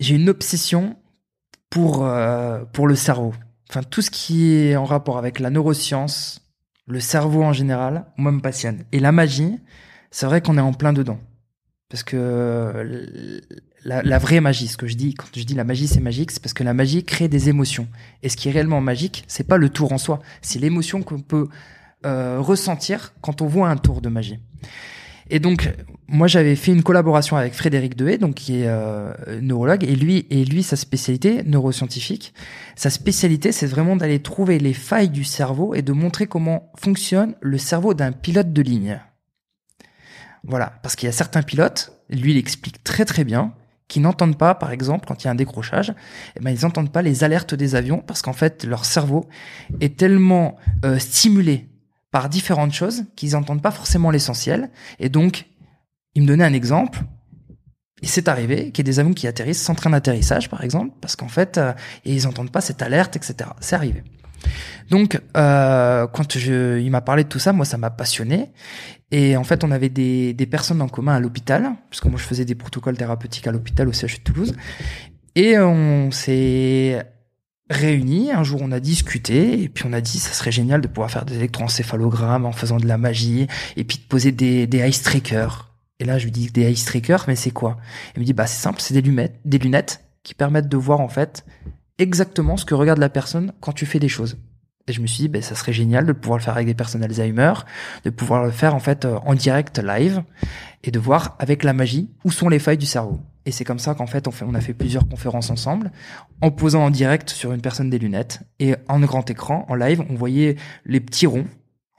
[0.00, 0.96] j'ai une obsession
[1.70, 3.34] pour euh, pour le cerveau.
[3.68, 6.42] Enfin tout ce qui est en rapport avec la neuroscience,
[6.86, 8.84] le cerveau en général, moi me passionne.
[8.92, 9.58] Et la magie,
[10.10, 11.18] c'est vrai qu'on est en plein dedans.
[11.88, 13.40] Parce que euh,
[13.84, 16.30] la, la vraie magie, ce que je dis quand je dis la magie c'est magique,
[16.30, 17.88] c'est parce que la magie crée des émotions.
[18.22, 21.20] Et ce qui est réellement magique, c'est pas le tour en soi, c'est l'émotion qu'on
[21.20, 21.48] peut
[22.04, 24.40] euh, ressentir quand on voit un tour de magie.
[25.30, 25.72] Et donc,
[26.08, 30.26] moi, j'avais fait une collaboration avec Frédéric Dehé, donc qui est euh, neurologue, et lui,
[30.30, 32.34] et lui, sa spécialité, neuroscientifique,
[32.76, 37.34] sa spécialité, c'est vraiment d'aller trouver les failles du cerveau et de montrer comment fonctionne
[37.40, 39.00] le cerveau d'un pilote de ligne.
[40.44, 43.54] Voilà, parce qu'il y a certains pilotes, lui, il explique très très bien,
[43.92, 45.92] qui n'entendent pas, par exemple, quand il y a un décrochage,
[46.34, 49.28] eh ben, ils n'entendent pas les alertes des avions parce qu'en fait, leur cerveau
[49.82, 51.68] est tellement euh, stimulé
[52.10, 54.70] par différentes choses qu'ils n'entendent pas forcément l'essentiel.
[54.98, 55.44] Et donc,
[56.14, 57.00] il me donnait un exemple.
[58.00, 60.96] Et c'est arrivé qu'il y ait des avions qui atterrissent sans train d'atterrissage, par exemple,
[61.02, 61.74] parce qu'en fait, euh,
[62.06, 63.50] ils n'entendent pas cette alerte, etc.
[63.60, 64.04] C'est arrivé.
[64.90, 68.50] Donc, euh, quand je, il m'a parlé de tout ça, moi, ça m'a passionné.
[69.10, 72.24] Et en fait, on avait des, des personnes en commun à l'hôpital, puisque moi, je
[72.24, 74.54] faisais des protocoles thérapeutiques à l'hôpital au CHU de Toulouse.
[75.34, 77.02] Et on s'est
[77.70, 80.88] réunis, un jour on a discuté, et puis on a dit ça serait génial de
[80.88, 84.86] pouvoir faire des électroencéphalogrammes en faisant de la magie, et puis de poser des, des
[84.86, 85.72] ice trackers.
[85.98, 87.78] Et là je lui dis des ice trackers, mais c'est quoi?
[88.14, 91.00] Il me dit bah c'est simple, c'est des lunettes, des lunettes qui permettent de voir
[91.00, 91.44] en fait
[92.02, 94.36] exactement ce que regarde la personne quand tu fais des choses.
[94.88, 96.74] Et je me suis dit, bah, ça serait génial de pouvoir le faire avec des
[96.74, 97.52] personnes Alzheimer,
[98.04, 100.22] de pouvoir le faire en fait euh, en direct live
[100.82, 103.20] et de voir avec la magie où sont les failles du cerveau.
[103.46, 105.92] Et c'est comme ça qu'en fait on, fait on a fait plusieurs conférences ensemble,
[106.40, 110.02] en posant en direct sur une personne des lunettes et en grand écran, en live,
[110.10, 111.46] on voyait les petits ronds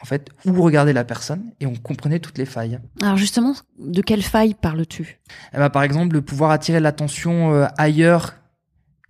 [0.02, 2.80] en fait où regardait la personne et on comprenait toutes les failles.
[3.02, 5.22] Alors justement, de quelle faille parles-tu?
[5.54, 8.36] Eh ben, par exemple, de pouvoir attirer l'attention euh, ailleurs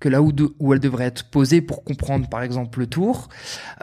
[0.03, 3.29] que là où, elle devrait être posée pour comprendre, par exemple, le tour.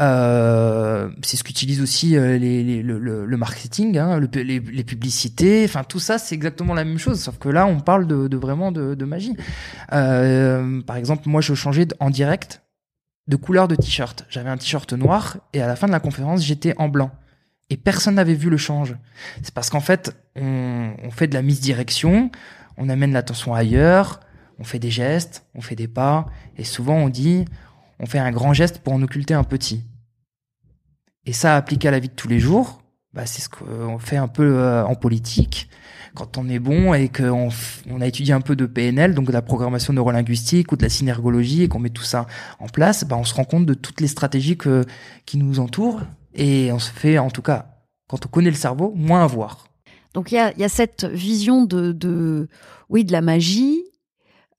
[0.02, 5.64] Euh, c'est ce qu'utilisent aussi euh, le, marketing, hein, le- les, publicités.
[5.64, 8.70] Enfin, tout ça, c'est exactement la même chose, sauf que là, on parle de, vraiment
[8.70, 9.34] de, magie.
[9.94, 12.60] Euh, par exemple, moi, je changeais en direct
[13.26, 14.26] de couleur de t-shirt.
[14.28, 17.12] J'avais un t-shirt noir et à la fin de la conférence, j'étais en blanc.
[17.70, 18.94] Et personne n'avait vu le change.
[19.42, 22.30] C'est parce qu'en fait, on, on fait de la misdirection,
[22.76, 24.20] on amène l'attention ailleurs,
[24.60, 27.46] on fait des gestes, on fait des pas, et souvent on dit,
[27.98, 29.82] on fait un grand geste pour en occulter un petit.
[31.26, 34.16] Et ça, appliqué à la vie de tous les jours, Bah, c'est ce qu'on fait
[34.16, 35.68] un peu euh, en politique.
[36.14, 37.48] Quand on est bon et qu'on
[37.88, 40.88] on a étudié un peu de PNL, donc de la programmation neurolinguistique ou de la
[40.88, 42.26] synergologie, et qu'on met tout ça
[42.60, 44.84] en place, bah, on se rend compte de toutes les stratégies que,
[45.26, 46.02] qui nous entourent.
[46.34, 49.64] Et on se fait, en tout cas, quand on connaît le cerveau, moins avoir.
[50.14, 52.48] Donc il y a, cette vision de,
[52.88, 53.89] oui de la magie euh,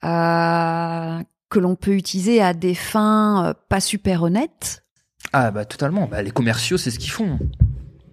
[0.01, 4.83] que l'on peut utiliser à des fins euh, pas super honnêtes.
[5.33, 6.07] Ah bah totalement.
[6.07, 7.37] Bah, les commerciaux, c'est ce qu'ils font.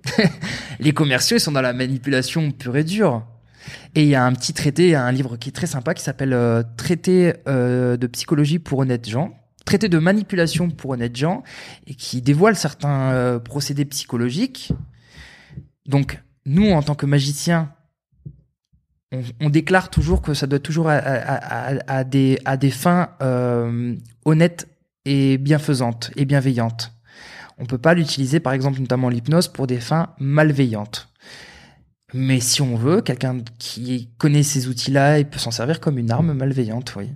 [0.81, 3.25] les commerciaux, ils sont dans la manipulation pure et dure.
[3.95, 6.33] Et il y a un petit traité, un livre qui est très sympa qui s'appelle
[6.33, 9.33] euh, Traité euh, de psychologie pour honnêtes gens.
[9.65, 11.43] Traité de manipulation pour honnêtes gens
[11.87, 14.73] et qui dévoile certains procédés psychologiques.
[15.85, 17.75] Donc nous, en tant que magiciens,
[19.41, 23.95] on, déclare toujours que ça doit toujours à, à- des, à des fins euh,
[24.25, 24.69] honnêtes
[25.05, 26.93] et bienfaisantes et bienveillantes.
[27.59, 31.09] On peut pas l'utiliser, par exemple, notamment l'hypnose, pour des fins malveillantes.
[32.15, 36.11] Mais si on veut, quelqu'un qui connaît ces outils-là, il peut s'en servir comme une
[36.11, 37.11] arme malveillante, oui.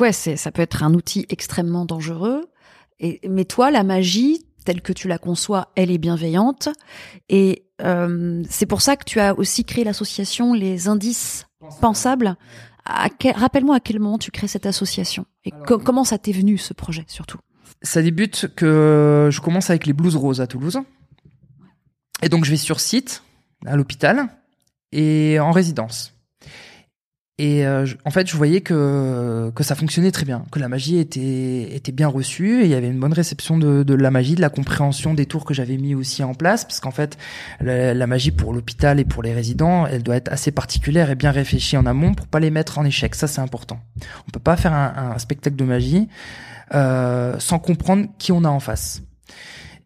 [0.00, 2.46] Donc ouais, c'est ça peut être un outil extrêmement dangereux.
[3.00, 6.70] Et mais toi, la magie telle que tu la conçois, elle est bienveillante.
[7.28, 11.46] Et euh, c'est pour ça que tu as aussi créé l'association Les Indices
[11.82, 12.36] Pensables.
[12.86, 16.72] Rappelle-moi à quel moment tu crées cette association et co- comment ça t'est venu ce
[16.72, 17.38] projet surtout?
[17.82, 20.78] Ça débute que je commence avec les blues roses à Toulouse.
[22.22, 23.22] Et donc je vais sur site,
[23.66, 24.28] à l'hôpital,
[24.92, 26.14] et en résidence.
[27.42, 30.98] Et euh, en fait, je voyais que, que ça fonctionnait très bien, que la magie
[30.98, 34.34] était, était bien reçue, et il y avait une bonne réception de, de la magie,
[34.34, 37.16] de la compréhension des tours que j'avais mis aussi en place, parce qu'en fait,
[37.62, 41.14] la, la magie pour l'hôpital et pour les résidents, elle doit être assez particulière et
[41.14, 43.14] bien réfléchie en amont pour pas les mettre en échec.
[43.14, 43.80] Ça, c'est important.
[44.28, 46.08] On peut pas faire un, un spectacle de magie
[46.74, 49.00] euh, sans comprendre qui on a en face.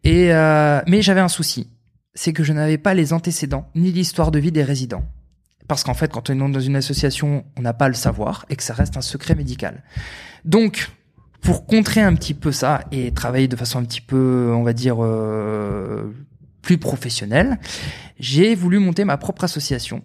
[0.03, 1.69] Et euh, mais j'avais un souci,
[2.15, 5.05] c'est que je n'avais pas les antécédents ni l'histoire de vie des résidents.
[5.67, 8.55] Parce qu'en fait, quand on est dans une association, on n'a pas le savoir et
[8.55, 9.83] que ça reste un secret médical.
[10.43, 10.89] Donc,
[11.41, 14.73] pour contrer un petit peu ça et travailler de façon un petit peu, on va
[14.73, 16.13] dire, euh,
[16.61, 17.59] plus professionnelle,
[18.19, 20.03] j'ai voulu monter ma propre association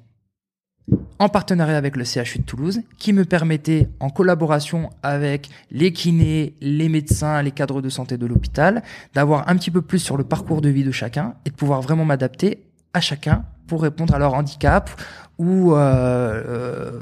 [1.18, 6.56] en partenariat avec le CHU de Toulouse, qui me permettait, en collaboration avec les kinés,
[6.60, 8.82] les médecins, les cadres de santé de l'hôpital,
[9.14, 11.82] d'avoir un petit peu plus sur le parcours de vie de chacun et de pouvoir
[11.82, 14.90] vraiment m'adapter à chacun pour répondre à leur handicap
[15.38, 17.00] ou euh, euh,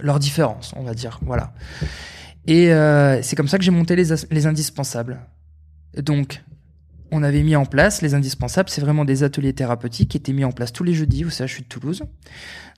[0.00, 1.18] leurs différences, on va dire.
[1.22, 1.54] Voilà.
[2.46, 5.18] Et euh, c'est comme ça que j'ai monté les, les indispensables.
[5.96, 6.42] Donc,
[7.10, 10.44] on avait mis en place les indispensables, c'est vraiment des ateliers thérapeutiques qui étaient mis
[10.44, 12.02] en place tous les jeudis au CHU de Toulouse,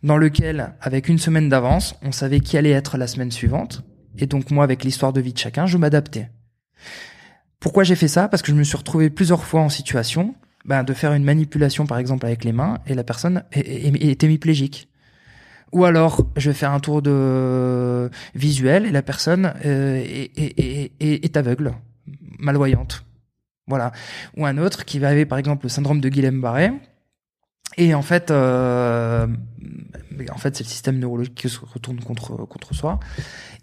[0.05, 3.83] dans lequel, avec une semaine d'avance, on savait qui allait être la semaine suivante.
[4.19, 6.31] Et donc moi, avec l'histoire de vie de chacun, je m'adaptais.
[7.59, 8.29] Pourquoi j'ai fait ça?
[8.29, 11.87] Parce que je me suis retrouvé plusieurs fois en situation ben, de faire une manipulation,
[11.87, 14.88] par exemple, avec les mains, et la personne est- hémiplégique.
[15.72, 21.72] Ou alors, je vais faire un tour de visuel et la personne euh, est, aveugle,
[22.38, 23.05] malvoyante.
[23.66, 23.92] Voilà.
[24.37, 26.72] Ou un autre qui va avoir, par exemple, le syndrome de Guillain-Barré.
[27.79, 29.27] Et en fait, euh,
[30.31, 33.01] en fait, c'est le système neurologique qui se retourne contre contre soi.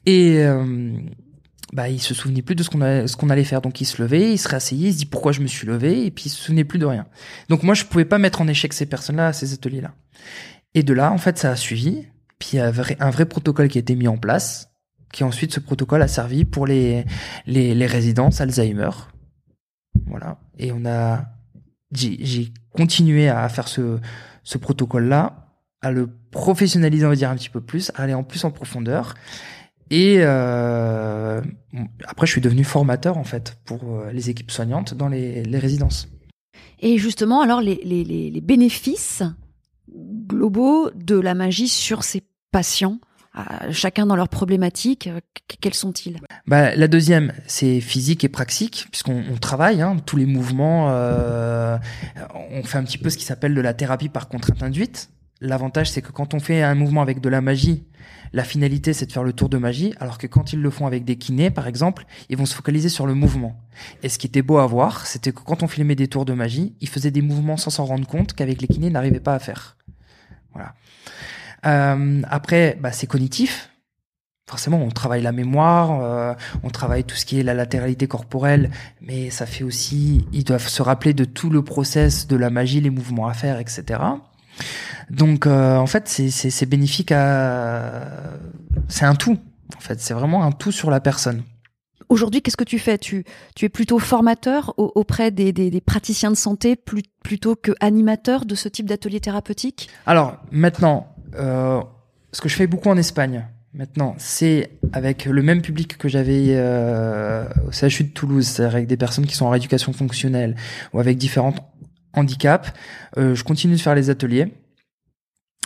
[0.08, 0.94] Et euh,
[1.74, 3.62] bah, il se souvenait plus de ce qu'on allait faire.
[3.62, 6.06] Donc, il se levait, il se réasseyait, il se dit pourquoi je me suis levé,
[6.06, 7.06] et puis il se souvenait plus de rien.
[7.50, 9.94] Donc, moi, je pouvais pas mettre en échec ces personnes-là ces ateliers-là.
[10.74, 12.08] Et de là, en fait, ça a suivi.
[12.40, 14.70] Puis il y a un vrai, protocole qui a été mis en place,
[15.12, 17.06] qui ensuite ce protocole a servi pour les
[17.46, 18.92] résidences Alzheimer.
[20.08, 20.40] Voilà.
[20.58, 21.26] Et on a
[21.92, 24.00] j'ai j'ai continué à faire ce
[24.44, 25.48] ce protocole-là,
[25.82, 28.52] à le professionnaliser, on va dire un petit peu plus, à aller en plus en
[28.52, 29.16] profondeur.
[29.92, 31.42] Et euh,
[32.08, 35.60] après, je suis devenu formateur en fait pour euh, les équipes soignantes dans les, les
[35.60, 36.08] résidences.
[36.80, 39.24] Et justement, alors les, les, les, les bénéfices
[40.28, 42.22] globaux de la magie sur ces
[42.52, 43.00] patients,
[43.38, 45.10] euh, chacun dans leurs problématiques,
[45.48, 46.20] qu- quels sont-ils?
[46.48, 50.90] Bah, la deuxième, c'est physique et praxique, puisqu'on on travaille hein, tous les mouvements.
[50.92, 51.78] euh,
[52.52, 55.10] on fait un petit peu ce qui s'appelle de la thérapie par contrainte induite.
[55.42, 57.86] L'avantage, c'est que quand on fait un mouvement avec de la magie,
[58.34, 60.86] la finalité, c'est de faire le tour de magie, alors que quand ils le font
[60.86, 63.60] avec des kinés, par exemple, ils vont se focaliser sur le mouvement.
[64.04, 66.34] Et ce qui était beau à voir, c'était que quand on filmait des tours de
[66.34, 69.36] magie, ils faisaient des mouvements sans s'en rendre compte qu'avec les kinés, ils n'arrivaient pas
[69.36, 69.78] à faire.
[70.54, 70.74] Voilà.
[71.66, 73.70] Euh, après, bah, c'est cognitif.
[74.48, 78.72] Forcément, on travaille la mémoire, euh, on travaille tout ce qui est la latéralité corporelle,
[79.00, 82.82] mais ça fait aussi, ils doivent se rappeler de tout le process de la magie,
[82.82, 84.00] les mouvements à faire, etc.
[85.10, 86.30] Donc, euh, en fait, c'est-
[86.66, 88.04] bénéfique à,
[88.88, 89.38] c'est un tout.
[89.76, 91.44] En fait, c'est vraiment un tout sur la personne.
[92.10, 92.98] Aujourd'hui, qu'est-ce que tu fais?
[92.98, 93.24] Tu,
[93.56, 97.72] tu es plutôt formateur au- auprès des, des- des praticiens de santé plus- plutôt que
[97.80, 99.90] animateur de ce type d'atelier thérapeutique?
[100.08, 101.80] Alors maintenant, euh,
[102.32, 103.46] ce que je fais beaucoup en Espagne,
[103.76, 108.88] maintenant, c'est avec le même public que j'avais euh, au CHU de Toulouse, c'est-à-dire avec
[108.88, 110.56] des personnes qui sont en rééducation fonctionnelle
[110.94, 111.54] ou avec différents
[112.14, 112.72] handicaps.
[113.18, 114.54] Euh, je continue de faire les ateliers,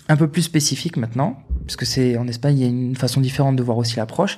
[0.10, 3.56] un peu plus spécifiques maintenant, puisque c'est en Espagne, il y a une façon différente
[3.56, 4.38] de voir aussi l'approche.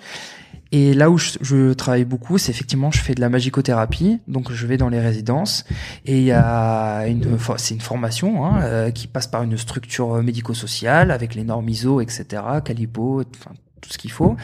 [0.72, 4.52] Et là où je, je travaille beaucoup, c'est effectivement, je fais de la magicothérapie, donc
[4.52, 5.63] je vais dans les résidences
[6.06, 10.22] et il y a une, c'est une formation hein, euh, qui passe par une structure
[10.24, 14.36] médico-sociale avec les normes ISO, etc., Calipo, enfin tout ce qu'il faut,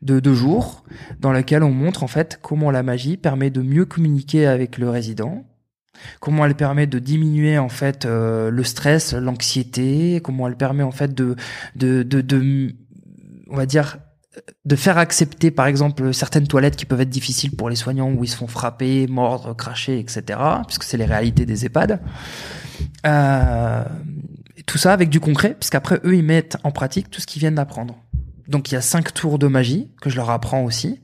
[0.00, 0.84] de deux jours,
[1.20, 4.88] dans laquelle on montre en fait comment la magie permet de mieux communiquer avec le
[4.88, 5.44] résident,
[6.20, 10.90] comment elle permet de diminuer en fait euh, le stress, l'anxiété, comment elle permet en
[10.90, 11.36] fait de,
[11.76, 12.74] de, de,
[13.50, 13.98] on va dire
[14.64, 18.24] de faire accepter par exemple certaines toilettes qui peuvent être difficiles pour les soignants où
[18.24, 20.38] ils se font frapper, mordre, cracher, etc.
[20.66, 22.00] Puisque c'est les réalités des EHPAD.
[23.06, 23.84] Euh,
[24.66, 27.54] tout ça avec du concret, puisqu'après eux ils mettent en pratique tout ce qu'ils viennent
[27.54, 27.96] d'apprendre.
[28.48, 31.00] Donc il y a cinq tours de magie que je leur apprends aussi,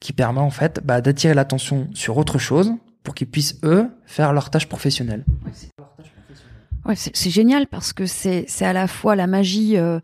[0.00, 4.32] qui permet en fait bah, d'attirer l'attention sur autre chose pour qu'ils puissent eux faire
[4.32, 5.24] leur tâche professionnelle.
[6.86, 10.00] Ouais, c'est c'est génial parce que c'est c'est à la fois la magie euh,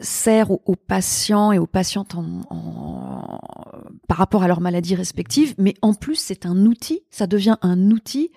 [0.00, 3.40] sert aux, aux patients et aux patientes en, en-
[4.08, 7.90] par rapport à leurs maladies respectives, mais en plus c'est un outil, ça devient un
[7.90, 8.30] outil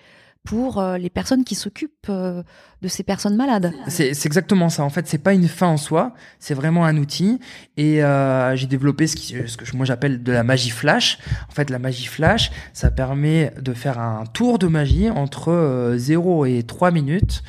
[0.48, 2.42] pour euh, les personnes qui s'occupent euh,
[2.80, 3.70] de ces personnes malades.
[3.88, 4.82] C'est exactement ça.
[4.82, 7.38] En fait, c'est pas une fin en soi, c'est vraiment un outil.
[7.76, 9.16] Et euh, j'ai développé ce,
[9.56, 11.18] que moi j'appelle de la magie flash.
[11.50, 15.98] En fait, la magie flash, ça permet de faire un tour de magie entre euh,
[15.98, 17.42] 0 et 3 minutes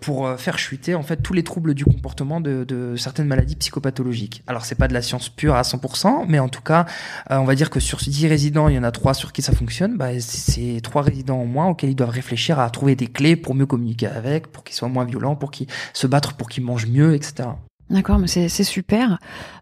[0.00, 4.42] pour faire chuter en fait tous les troubles du comportement de, certaines maladies psychopathologiques.
[4.48, 6.86] Alors, c'est pas de la science pure à 100%, mais en tout cas,
[7.30, 9.52] on va dire que sur 10 résidents, il y en a 3 sur qui ça
[9.52, 9.96] fonctionne.
[9.96, 13.36] Bah, c'est- c'est trois résidents au moins auxquels ils doivent réfléchir à trouver des clés
[13.36, 16.64] pour mieux communiquer avec, pour qu'ils soient moins violents, pour qu'ils se battre, pour qu'ils
[16.64, 17.48] mangent mieux, etc.
[17.90, 19.18] D'accord, mais c'est super.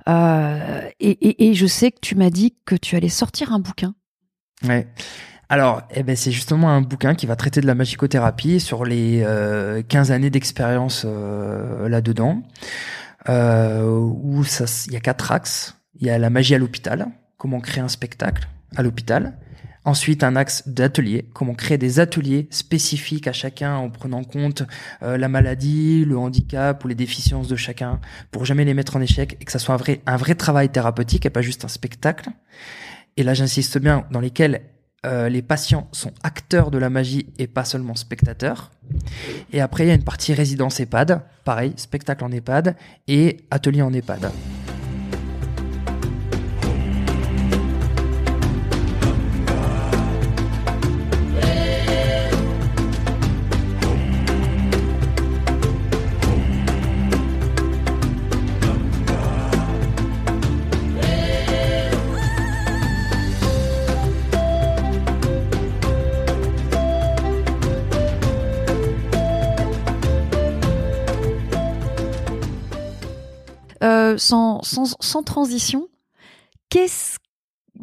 [0.08, 3.60] Euh, et, et, et je sais que tu m'as dit que tu allais sortir un
[3.60, 3.94] bouquin.
[4.66, 4.88] Ouais.
[5.48, 9.22] Alors, eh ben, c'est justement un bouquin qui va traiter de la magicothérapie sur les
[9.24, 12.42] euh, 15 années d'expérience euh, là-dedans,
[13.28, 15.76] euh, où il y a quatre axes.
[15.94, 17.06] Il y a la magie à l'hôpital,
[17.38, 19.38] comment créer un spectacle à l'hôpital.
[19.87, 24.64] Ensuite, un axe d'atelier, comment créer des ateliers spécifiques à chacun en prenant en compte
[25.05, 28.01] euh, la maladie, le handicap ou les déficiences de chacun
[28.33, 31.31] pour jamais les mettre en échec et que ça soit un vrai, travail thérapeutique et
[31.31, 32.31] pas juste un spectacle.
[33.16, 34.62] Et là, j'insiste bien, dans lesquels
[35.07, 38.72] euh, les patients sont acteurs de la magie et pas seulement spectateurs.
[39.53, 42.75] Et après, il y a une partie résidence EHPAD, pareil, spectacle en EHPAD
[43.07, 44.33] et atelier en EHPAD.
[74.62, 75.88] Sans, sans, sans transition,
[76.69, 77.19] qu'est-ce,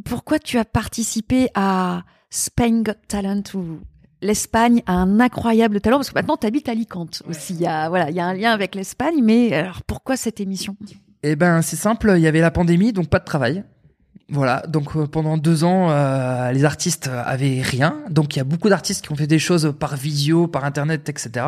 [0.05, 3.79] pourquoi tu as participé à Spain Got Talent ou
[4.21, 7.53] l'Espagne a un incroyable talent parce que maintenant tu habites à Alicante aussi.
[7.53, 10.39] Il y a voilà, il y a un lien avec l'Espagne, mais alors pourquoi cette
[10.39, 10.75] émission?
[11.21, 13.63] Eh ben, c'est simple, il y avait la pandémie, donc pas de travail.
[14.33, 17.99] Voilà, donc euh, pendant deux ans, euh, les artistes avaient rien.
[18.09, 21.07] Donc il y a beaucoup d'artistes qui ont fait des choses par visio, par internet,
[21.07, 21.45] etc.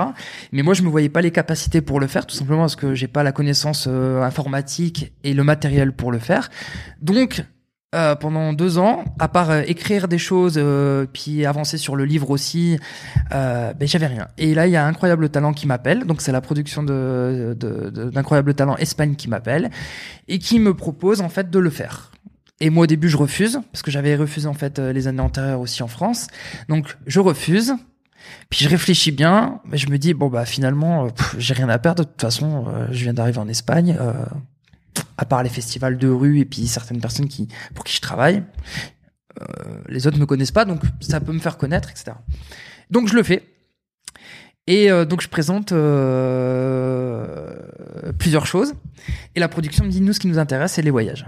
[0.51, 2.93] Mais moi, je me voyais pas les capacités pour le faire, tout simplement parce que
[2.93, 6.51] j'ai pas la connaissance euh, informatique et le matériel pour le faire.
[7.01, 7.43] Donc
[7.95, 10.61] euh, pendant deux ans, à part euh, écrire des choses,
[11.11, 12.77] puis avancer sur le livre aussi,
[13.31, 14.27] ben j'avais rien.
[14.37, 17.89] Et là, il y a Incroyable Talent qui m'appelle, donc c'est la production de de-
[17.89, 19.71] de- d'Incroyable Talent Espagne qui m'appelle
[20.27, 22.11] et qui me propose en fait de le faire.
[22.61, 25.21] Et moi au début je refuse parce que j'avais refusé en fait euh, les années
[25.21, 26.27] antérieures aussi en France.
[26.69, 27.73] Donc je refuse.
[28.49, 31.77] Puis je réfléchis bien, mais je me dis bon bah finalement euh, j'ai rien à
[31.77, 32.05] perdre.
[32.05, 33.97] De toute façon, euh, je viens d'arriver en Espagne.
[35.17, 38.43] à part les festivals de rue et puis certaines personnes qui pour qui je travaille,
[39.89, 42.13] les autres me connaissent pas, donc ça peut me faire connaître, etc.
[42.89, 43.43] Donc je le fais.
[44.67, 45.73] Et donc je présente
[48.17, 48.73] plusieurs choses.
[49.35, 51.25] Et la production me dit nous ce qui nous intéresse c'est les voyages.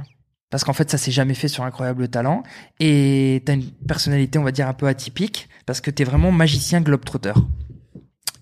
[0.50, 2.43] Parce qu'en fait ça s'est jamais fait sur Incroyable Talent.
[2.80, 6.82] Et t'as une personnalité on va dire un peu atypique parce que t'es vraiment magicien
[6.82, 7.34] globetrotter.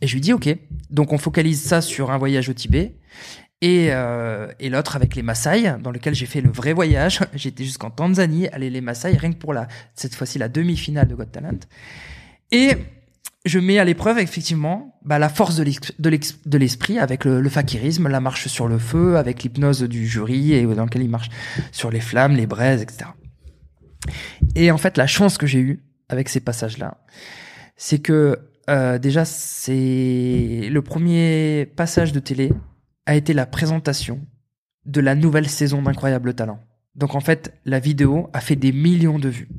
[0.01, 0.55] Et je lui dis ok.
[0.89, 2.95] Donc on focalise ça sur un voyage au Tibet.
[3.61, 7.21] Et, euh, et l'autre avec les Maasai, dans lequel j'ai fait le vrai voyage.
[7.33, 11.15] J'étais jusqu'en Tanzanie, aller les Maasai, rien que pour la, cette fois-ci la demi-finale de
[11.15, 11.59] Got Talent.
[12.51, 12.73] Et
[13.45, 18.19] je mets à l'épreuve effectivement bah, la force de l'esprit avec le, le fakirisme, la
[18.19, 21.29] marche sur le feu, avec l'hypnose du jury et dans lequel il marche
[21.71, 23.11] sur les flammes, les braises, etc.
[24.55, 26.97] Et en fait, la chance que j'ai eue avec ces passages-là,
[27.77, 28.39] c'est que
[28.69, 32.51] euh, déjà c'est le premier passage de télé
[33.05, 34.25] a été la présentation
[34.85, 36.59] de la nouvelle saison d'Incroyable Talent.
[36.95, 39.49] Donc en fait, la vidéo a fait des millions de vues.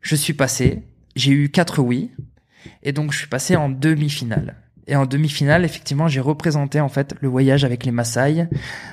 [0.00, 0.82] Je suis passé,
[1.14, 2.10] j'ai eu quatre oui,
[2.82, 4.56] et donc je suis passé en demi-finale.
[4.88, 8.48] Et en demi-finale, effectivement, j'ai représenté en fait le voyage avec les Maasai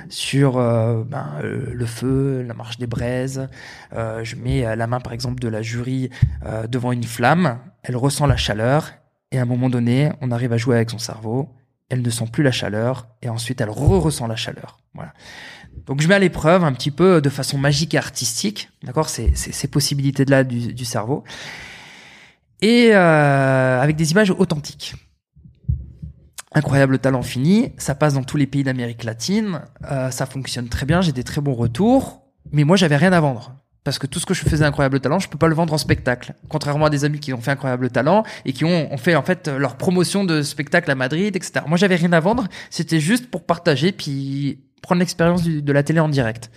[0.10, 3.48] sur euh, ben, euh, le feu, la marche des braises.
[3.94, 6.10] Euh, je mets la main, par exemple, de la jury
[6.68, 7.60] devant une flamme.
[7.84, 8.92] Elle ressent la chaleur
[9.32, 11.50] et à un moment donné, on arrive à jouer avec son cerveau.
[11.90, 14.80] Elle ne sent plus la chaleur et ensuite elle re-ressent la chaleur.
[14.96, 15.14] Voilà.
[15.86, 19.32] Donc je mets à l'épreuve un petit peu de façon magique et artistique, d'accord, ces,
[19.36, 21.24] ces, possibilités-là du cerveau
[22.64, 24.96] et euh, avec des images authentiques.
[26.54, 29.60] Incroyable talent fini, ça passe dans tous les pays d'Amérique latine,
[29.92, 32.22] euh, ça fonctionne très bien, j'ai des très bons retours,
[32.54, 33.54] mais moi j'avais rien à vendre.
[33.84, 35.78] Parce que tout ce que je faisais incroyable talent, je peux pas le vendre en
[35.78, 36.36] spectacle.
[36.48, 39.24] Contrairement à des amis qui ont fait incroyable talent et qui ont, ont fait en
[39.24, 41.66] fait leur promotion de spectacle à Madrid, etc.
[41.68, 46.00] Moi j'avais rien à vendre, c'était juste pour partager puis prendre l'expérience de la télé
[46.00, 46.50] en direct.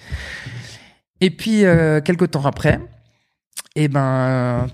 [1.20, 2.78] Et puis euh, quelques temps après,
[3.74, 4.68] eh ben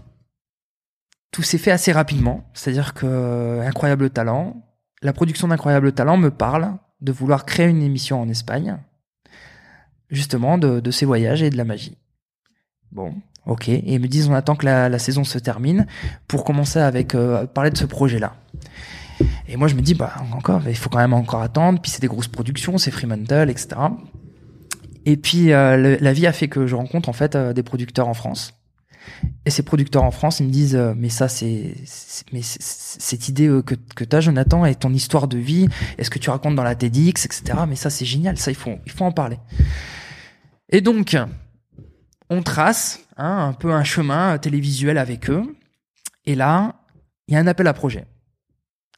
[1.32, 2.44] tout s'est fait assez rapidement.
[2.54, 4.62] C'est-à-dire que euh, Incroyable Talent,
[5.00, 8.76] la production d'Incroyable Talent me parle de vouloir créer une émission en Espagne,
[10.10, 11.96] justement de, de ces voyages et de la magie.
[12.92, 13.14] Bon,
[13.46, 13.70] ok.
[13.70, 15.86] Et ils me disent on attend que la, la saison se termine
[16.28, 18.34] pour commencer avec euh, parler de ce projet-là.
[19.48, 21.80] Et moi je me dis bah encore, il faut quand même encore attendre.
[21.80, 23.68] Puis c'est des grosses productions, c'est Fremantle, etc.
[25.06, 28.14] Et puis euh, la vie a fait que je rencontre en fait des producteurs en
[28.14, 28.61] France.
[29.44, 31.74] Et ces producteurs en France, ils me disent, euh, mais ça, c'est,
[32.32, 36.20] mais cette idée euh, que, que t'as, Jonathan, et ton histoire de vie, est-ce que
[36.20, 37.59] tu racontes dans la TEDx, etc.
[37.68, 38.38] Mais ça, c'est génial.
[38.38, 39.38] Ça, il faut, en parler.
[40.68, 41.16] Et donc,
[42.30, 45.42] on trace hein, un peu un chemin télévisuel avec eux.
[46.24, 46.76] Et là,
[47.26, 48.07] il y a un appel à projet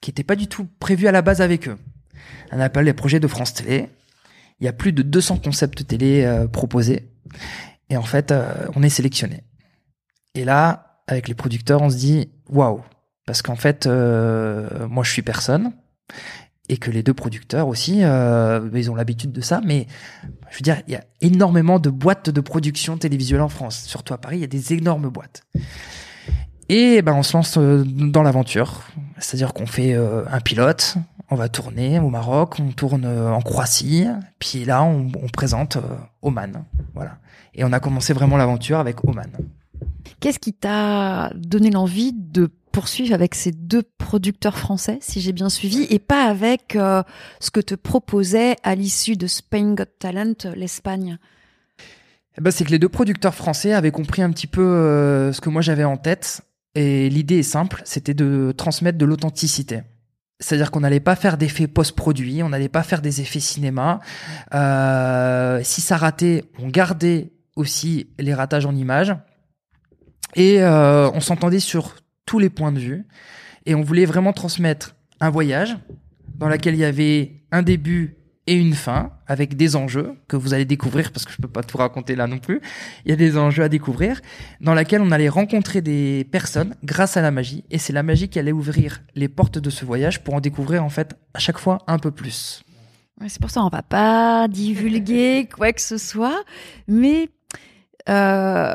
[0.03, 1.79] qui n'était pas du tout prévu à la base avec eux.
[2.51, 3.89] Un appel à projet de France Télé.
[4.61, 7.09] Il y a plus de 200 concepts télé euh, proposés.
[7.89, 8.33] Et en fait,
[8.77, 9.43] on est sélectionné.
[10.35, 12.83] Et là, avec les producteurs, on se dit waouh,
[13.27, 15.73] parce qu'en fait, euh, moi, je suis personne,
[16.69, 19.61] et que les deux producteurs aussi, euh, ils ont l'habitude de ça.
[19.65, 19.87] Mais
[20.51, 24.15] je veux dire, il y a énormément de boîtes de production télévisuelle en France, surtout
[24.15, 25.45] à Paris, il y a des énormes boîtes.
[26.71, 28.83] Et ben, on se lance euh, dans l'aventure,
[29.19, 30.97] c'est-à-dire qu'on fait un pilote.
[31.31, 34.07] On va tourner au Maroc, on tourne en Croatie,
[34.39, 35.79] puis là on, présente
[36.21, 36.65] Oman,
[36.95, 37.17] voilà.
[37.55, 39.31] Et on a commencé vraiment l'aventure avec Oman.
[40.21, 45.49] Qu'est-ce qui t'a donné l'envie de poursuivre avec ces deux producteurs français, si j'ai bien
[45.49, 47.03] suivi, et pas avec euh,
[47.41, 51.19] ce que te proposait à l'issue de Spain Got Talent, l'Espagne?
[52.37, 55.41] Eh ben, c'est que les deux producteurs français avaient compris un petit peu euh, ce
[55.41, 56.43] que moi j'avais en tête.
[56.75, 59.83] Et l'idée est simple, c'était de transmettre de l'authenticité.
[60.41, 64.01] C'est-à-dire qu'on n'allait pas faire d'effets post-produits, on n'allait pas faire des effets cinéma.
[64.53, 69.15] Euh, si ça ratait, on gardait aussi les ratages en images.
[70.35, 73.05] Et euh, on s'entendait sur tous les points de vue.
[73.67, 75.77] Et on voulait vraiment transmettre un voyage
[76.37, 78.17] dans lequel il y avait un début
[78.47, 81.63] et une fin avec des enjeux que vous allez découvrir parce que je peux pas
[81.63, 82.61] tout raconter là non plus.
[83.05, 84.21] Il y a des enjeux à découvrir
[84.61, 88.29] dans laquelle on allait rencontrer des personnes grâce à la magie et c'est la magie
[88.29, 91.59] qui allait ouvrir les portes de ce voyage pour en découvrir en fait à chaque
[91.59, 92.63] fois un peu plus.
[93.27, 96.45] C'est pour ça on va pas divulguer quoi que ce soit,
[96.87, 97.31] mais
[98.09, 98.75] euh,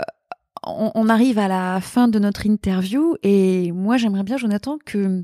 [0.64, 5.24] on, arrive à la fin de notre interview et moi j'aimerais bien Jonathan que,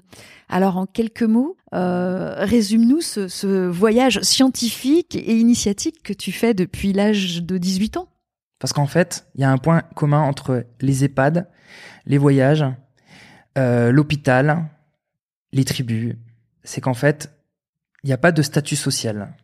[0.50, 6.54] alors en quelques mots, euh, résume-nous ce, ce voyage scientifique et initiatique que tu fais
[6.54, 8.08] depuis l'âge de 18 ans.
[8.60, 11.48] Parce qu'en fait, il y a un point commun entre les EHPAD,
[12.06, 12.66] les voyages,
[13.58, 14.70] euh, l'hôpital,
[15.52, 16.16] les tribus,
[16.64, 17.32] c'est qu'en fait,
[18.04, 19.36] il n'y a pas de statut social.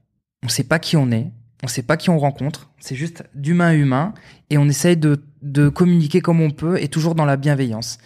[0.43, 1.31] On ne sait pas qui on est,
[1.63, 4.13] on ne sait pas qui on rencontre, c'est juste d'humain à humain,
[4.49, 7.97] et on essaye de, de communiquer comme on peut, et toujours dans la bienveillance.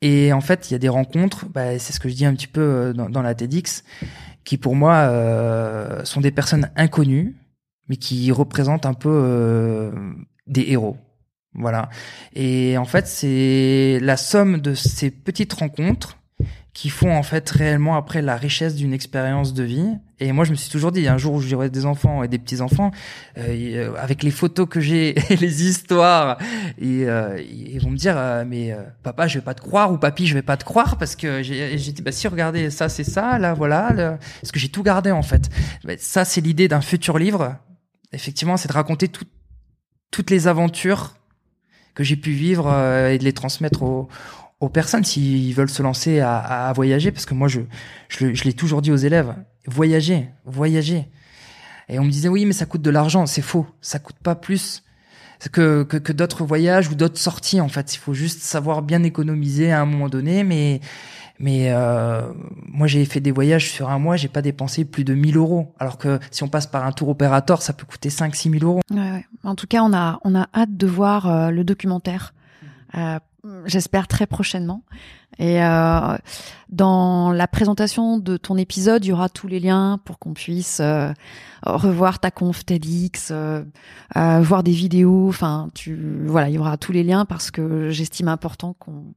[0.00, 2.34] Et en fait, il y a des rencontres, bah, c'est ce que je dis un
[2.34, 3.84] petit peu euh, dans, la TEDx,
[4.44, 7.34] qui pour moi euh, sont des personnes inconnues,
[7.88, 9.90] mais qui représentent un peu euh,
[10.46, 10.96] des héros.
[11.54, 11.88] Voilà.
[12.34, 16.18] Et en fait, c'est la somme de ces petites rencontres
[16.72, 19.96] qui font en fait réellement après la richesse d'une expérience de vie.
[20.20, 22.38] Et moi, je me suis toujours dit, un jour où j'aurai des enfants et des
[22.38, 22.90] petits enfants,
[23.38, 26.38] euh, avec les photos que j'ai et les histoires,
[26.78, 29.92] et, euh, ils vont me dire, euh, mais euh, papa, je vais pas te croire
[29.92, 32.88] ou papy, je vais pas te croire parce que j'ai dit, bah si, regardez, ça
[32.88, 35.48] c'est ça, là voilà, là, parce que j'ai tout gardé en fait.
[35.84, 37.56] Bah, Ça, c'est l'idée d'un futur livre.
[38.12, 39.24] Effectivement, c'est de raconter tout-
[40.10, 41.14] toutes les aventures
[41.94, 44.08] que j'ai pu vivre euh, et de les transmettre aux,
[44.60, 47.60] aux personnes s'ils veulent se lancer à, à voyager parce que moi je
[48.08, 49.34] je l'ai toujours dit aux élèves
[49.68, 51.08] voyager voyager
[51.88, 54.34] et on me disait oui mais ça coûte de l'argent c'est faux ça coûte pas
[54.34, 54.82] plus
[55.52, 59.02] que que, que d'autres voyages ou d'autres sorties en fait il faut juste savoir bien
[59.02, 60.80] économiser à un moment donné mais
[61.40, 62.22] mais euh,
[62.66, 65.72] moi j'ai fait des voyages sur un mois j'ai pas dépensé plus de 1000 euros
[65.78, 68.64] alors que si on passe par un tour opérateur ça peut coûter 5 6 000
[68.64, 69.24] euros Ouais, ouais.
[69.44, 72.34] En tout cas, on a, on a hâte de voir euh, le documentaire.
[72.96, 73.18] Euh,
[73.66, 74.82] J'espère très prochainement.
[75.38, 76.16] Et euh,
[76.68, 80.80] dans la présentation de ton épisode, il y aura tous les liens pour qu'on puisse
[80.80, 81.12] euh,
[81.62, 83.62] revoir ta conf TEDx, euh,
[84.16, 85.28] euh, voir des vidéos.
[85.28, 89.14] Enfin, tu voilà, il y aura tous les liens parce que j'estime important qu'on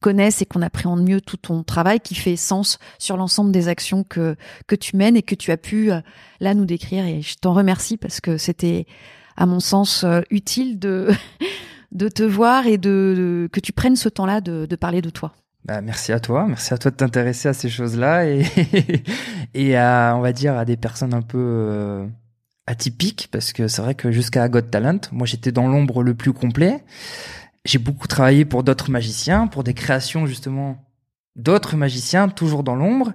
[0.00, 4.02] connaisse et qu'on appréhende mieux tout ton travail qui fait sens sur l'ensemble des actions
[4.02, 4.36] que
[4.66, 6.00] que tu mènes et que tu as pu euh,
[6.40, 7.04] là nous décrire.
[7.04, 8.86] Et je t'en remercie parce que c'était
[9.36, 11.08] à mon sens euh, utile de
[11.92, 15.32] de te voir et de, que tu prennes ce temps-là de, parler de toi.
[15.64, 18.44] Bah, merci à toi, merci à toi de t'intéresser à ces choses-là et
[19.54, 22.06] et à on va dire à des personnes un peu euh,
[22.66, 26.32] atypiques parce que c'est vrai que jusqu'à Got Talent, moi j'étais dans l'ombre le plus
[26.32, 26.82] complet.
[27.66, 30.82] J'ai beaucoup travaillé pour d'autres magiciens, pour des créations justement
[31.36, 33.12] d'autres magiciens toujours dans l'ombre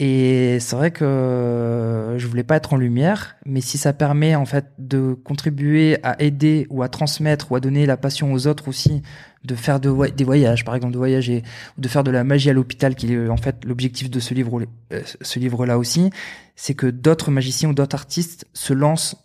[0.00, 4.44] et c'est vrai que je voulais pas être en lumière, mais si ça permet en
[4.44, 8.66] fait de contribuer à aider ou à transmettre ou à donner la passion aux autres
[8.66, 9.02] aussi,
[9.44, 11.42] de faire des voyages par exemple, de voyager
[11.78, 14.34] ou de faire de la magie à l'hôpital, qui est en fait l'objectif de ce
[14.34, 16.10] livre, euh, ce livre-là aussi,
[16.56, 19.16] c'est que d'autres magiciens ou d'autres artistes se lancent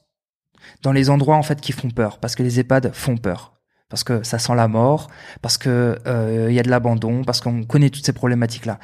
[0.84, 3.54] dans les endroits en fait qui font peur, parce que les EHPAD font peur,
[3.90, 5.10] parce que ça sent la mort,
[5.42, 8.80] parce que euh, il y a de l'abandon, parce qu'on connaît toutes ces problématiques-là.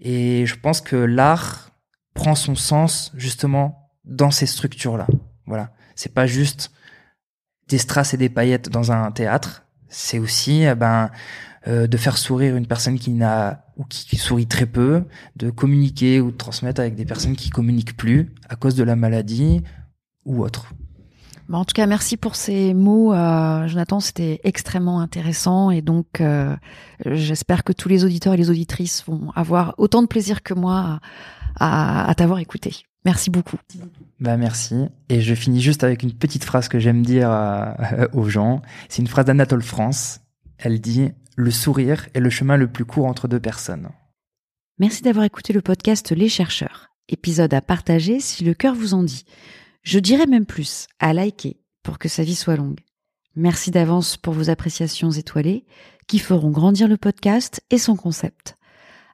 [0.00, 1.70] Et je pense que l'art
[2.14, 5.06] prend son sens justement dans ces structures-là.
[5.46, 6.70] Voilà, c'est pas juste
[7.68, 11.10] des strass et des paillettes dans un théâtre, c'est aussi eh ben
[11.66, 15.04] euh, de faire sourire une personne qui n'a ou qui, qui sourit très peu,
[15.36, 18.96] de communiquer ou de transmettre avec des personnes qui communiquent plus à cause de la
[18.96, 19.62] maladie
[20.24, 20.72] ou autre.
[21.48, 24.00] Bah, en tout cas, merci pour ces mots, euh, Jonathan.
[24.00, 26.54] C'était extrêmement intéressant et donc euh,
[27.06, 31.00] j'espère que tous les auditeurs et les auditrices vont avoir autant de plaisir que moi
[31.58, 32.74] à, à- à t'avoir écouté.
[33.04, 33.56] Merci beaucoup.
[34.20, 34.74] Bah merci.
[35.08, 38.60] Et je finis juste avec une petite phrase que j'aime dire euh, aux gens.
[38.90, 40.20] C'est une phrase d'Anatole France.
[40.58, 43.88] Elle dit Le sourire est le chemin le plus court entre deux personnes.
[44.78, 46.88] Merci d'avoir écouté le podcast Les chercheurs.
[47.08, 49.24] Épisode à partager si le cœur vous en dit.
[49.88, 52.80] Je dirais même plus, à liker pour que sa vie soit longue.
[53.36, 55.64] Merci d'avance pour vos appréciations étoilées
[56.06, 58.58] qui feront grandir le podcast et son concept.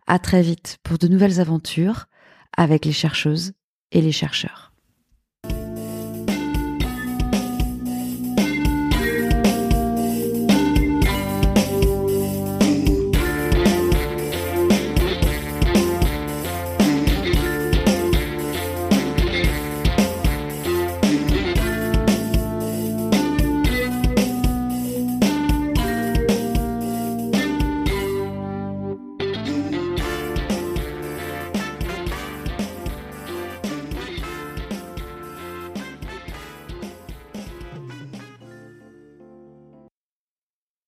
[0.08, 2.06] À très vite pour de nouvelles aventures
[2.56, 3.52] avec les chercheuses
[3.92, 4.73] et les chercheurs.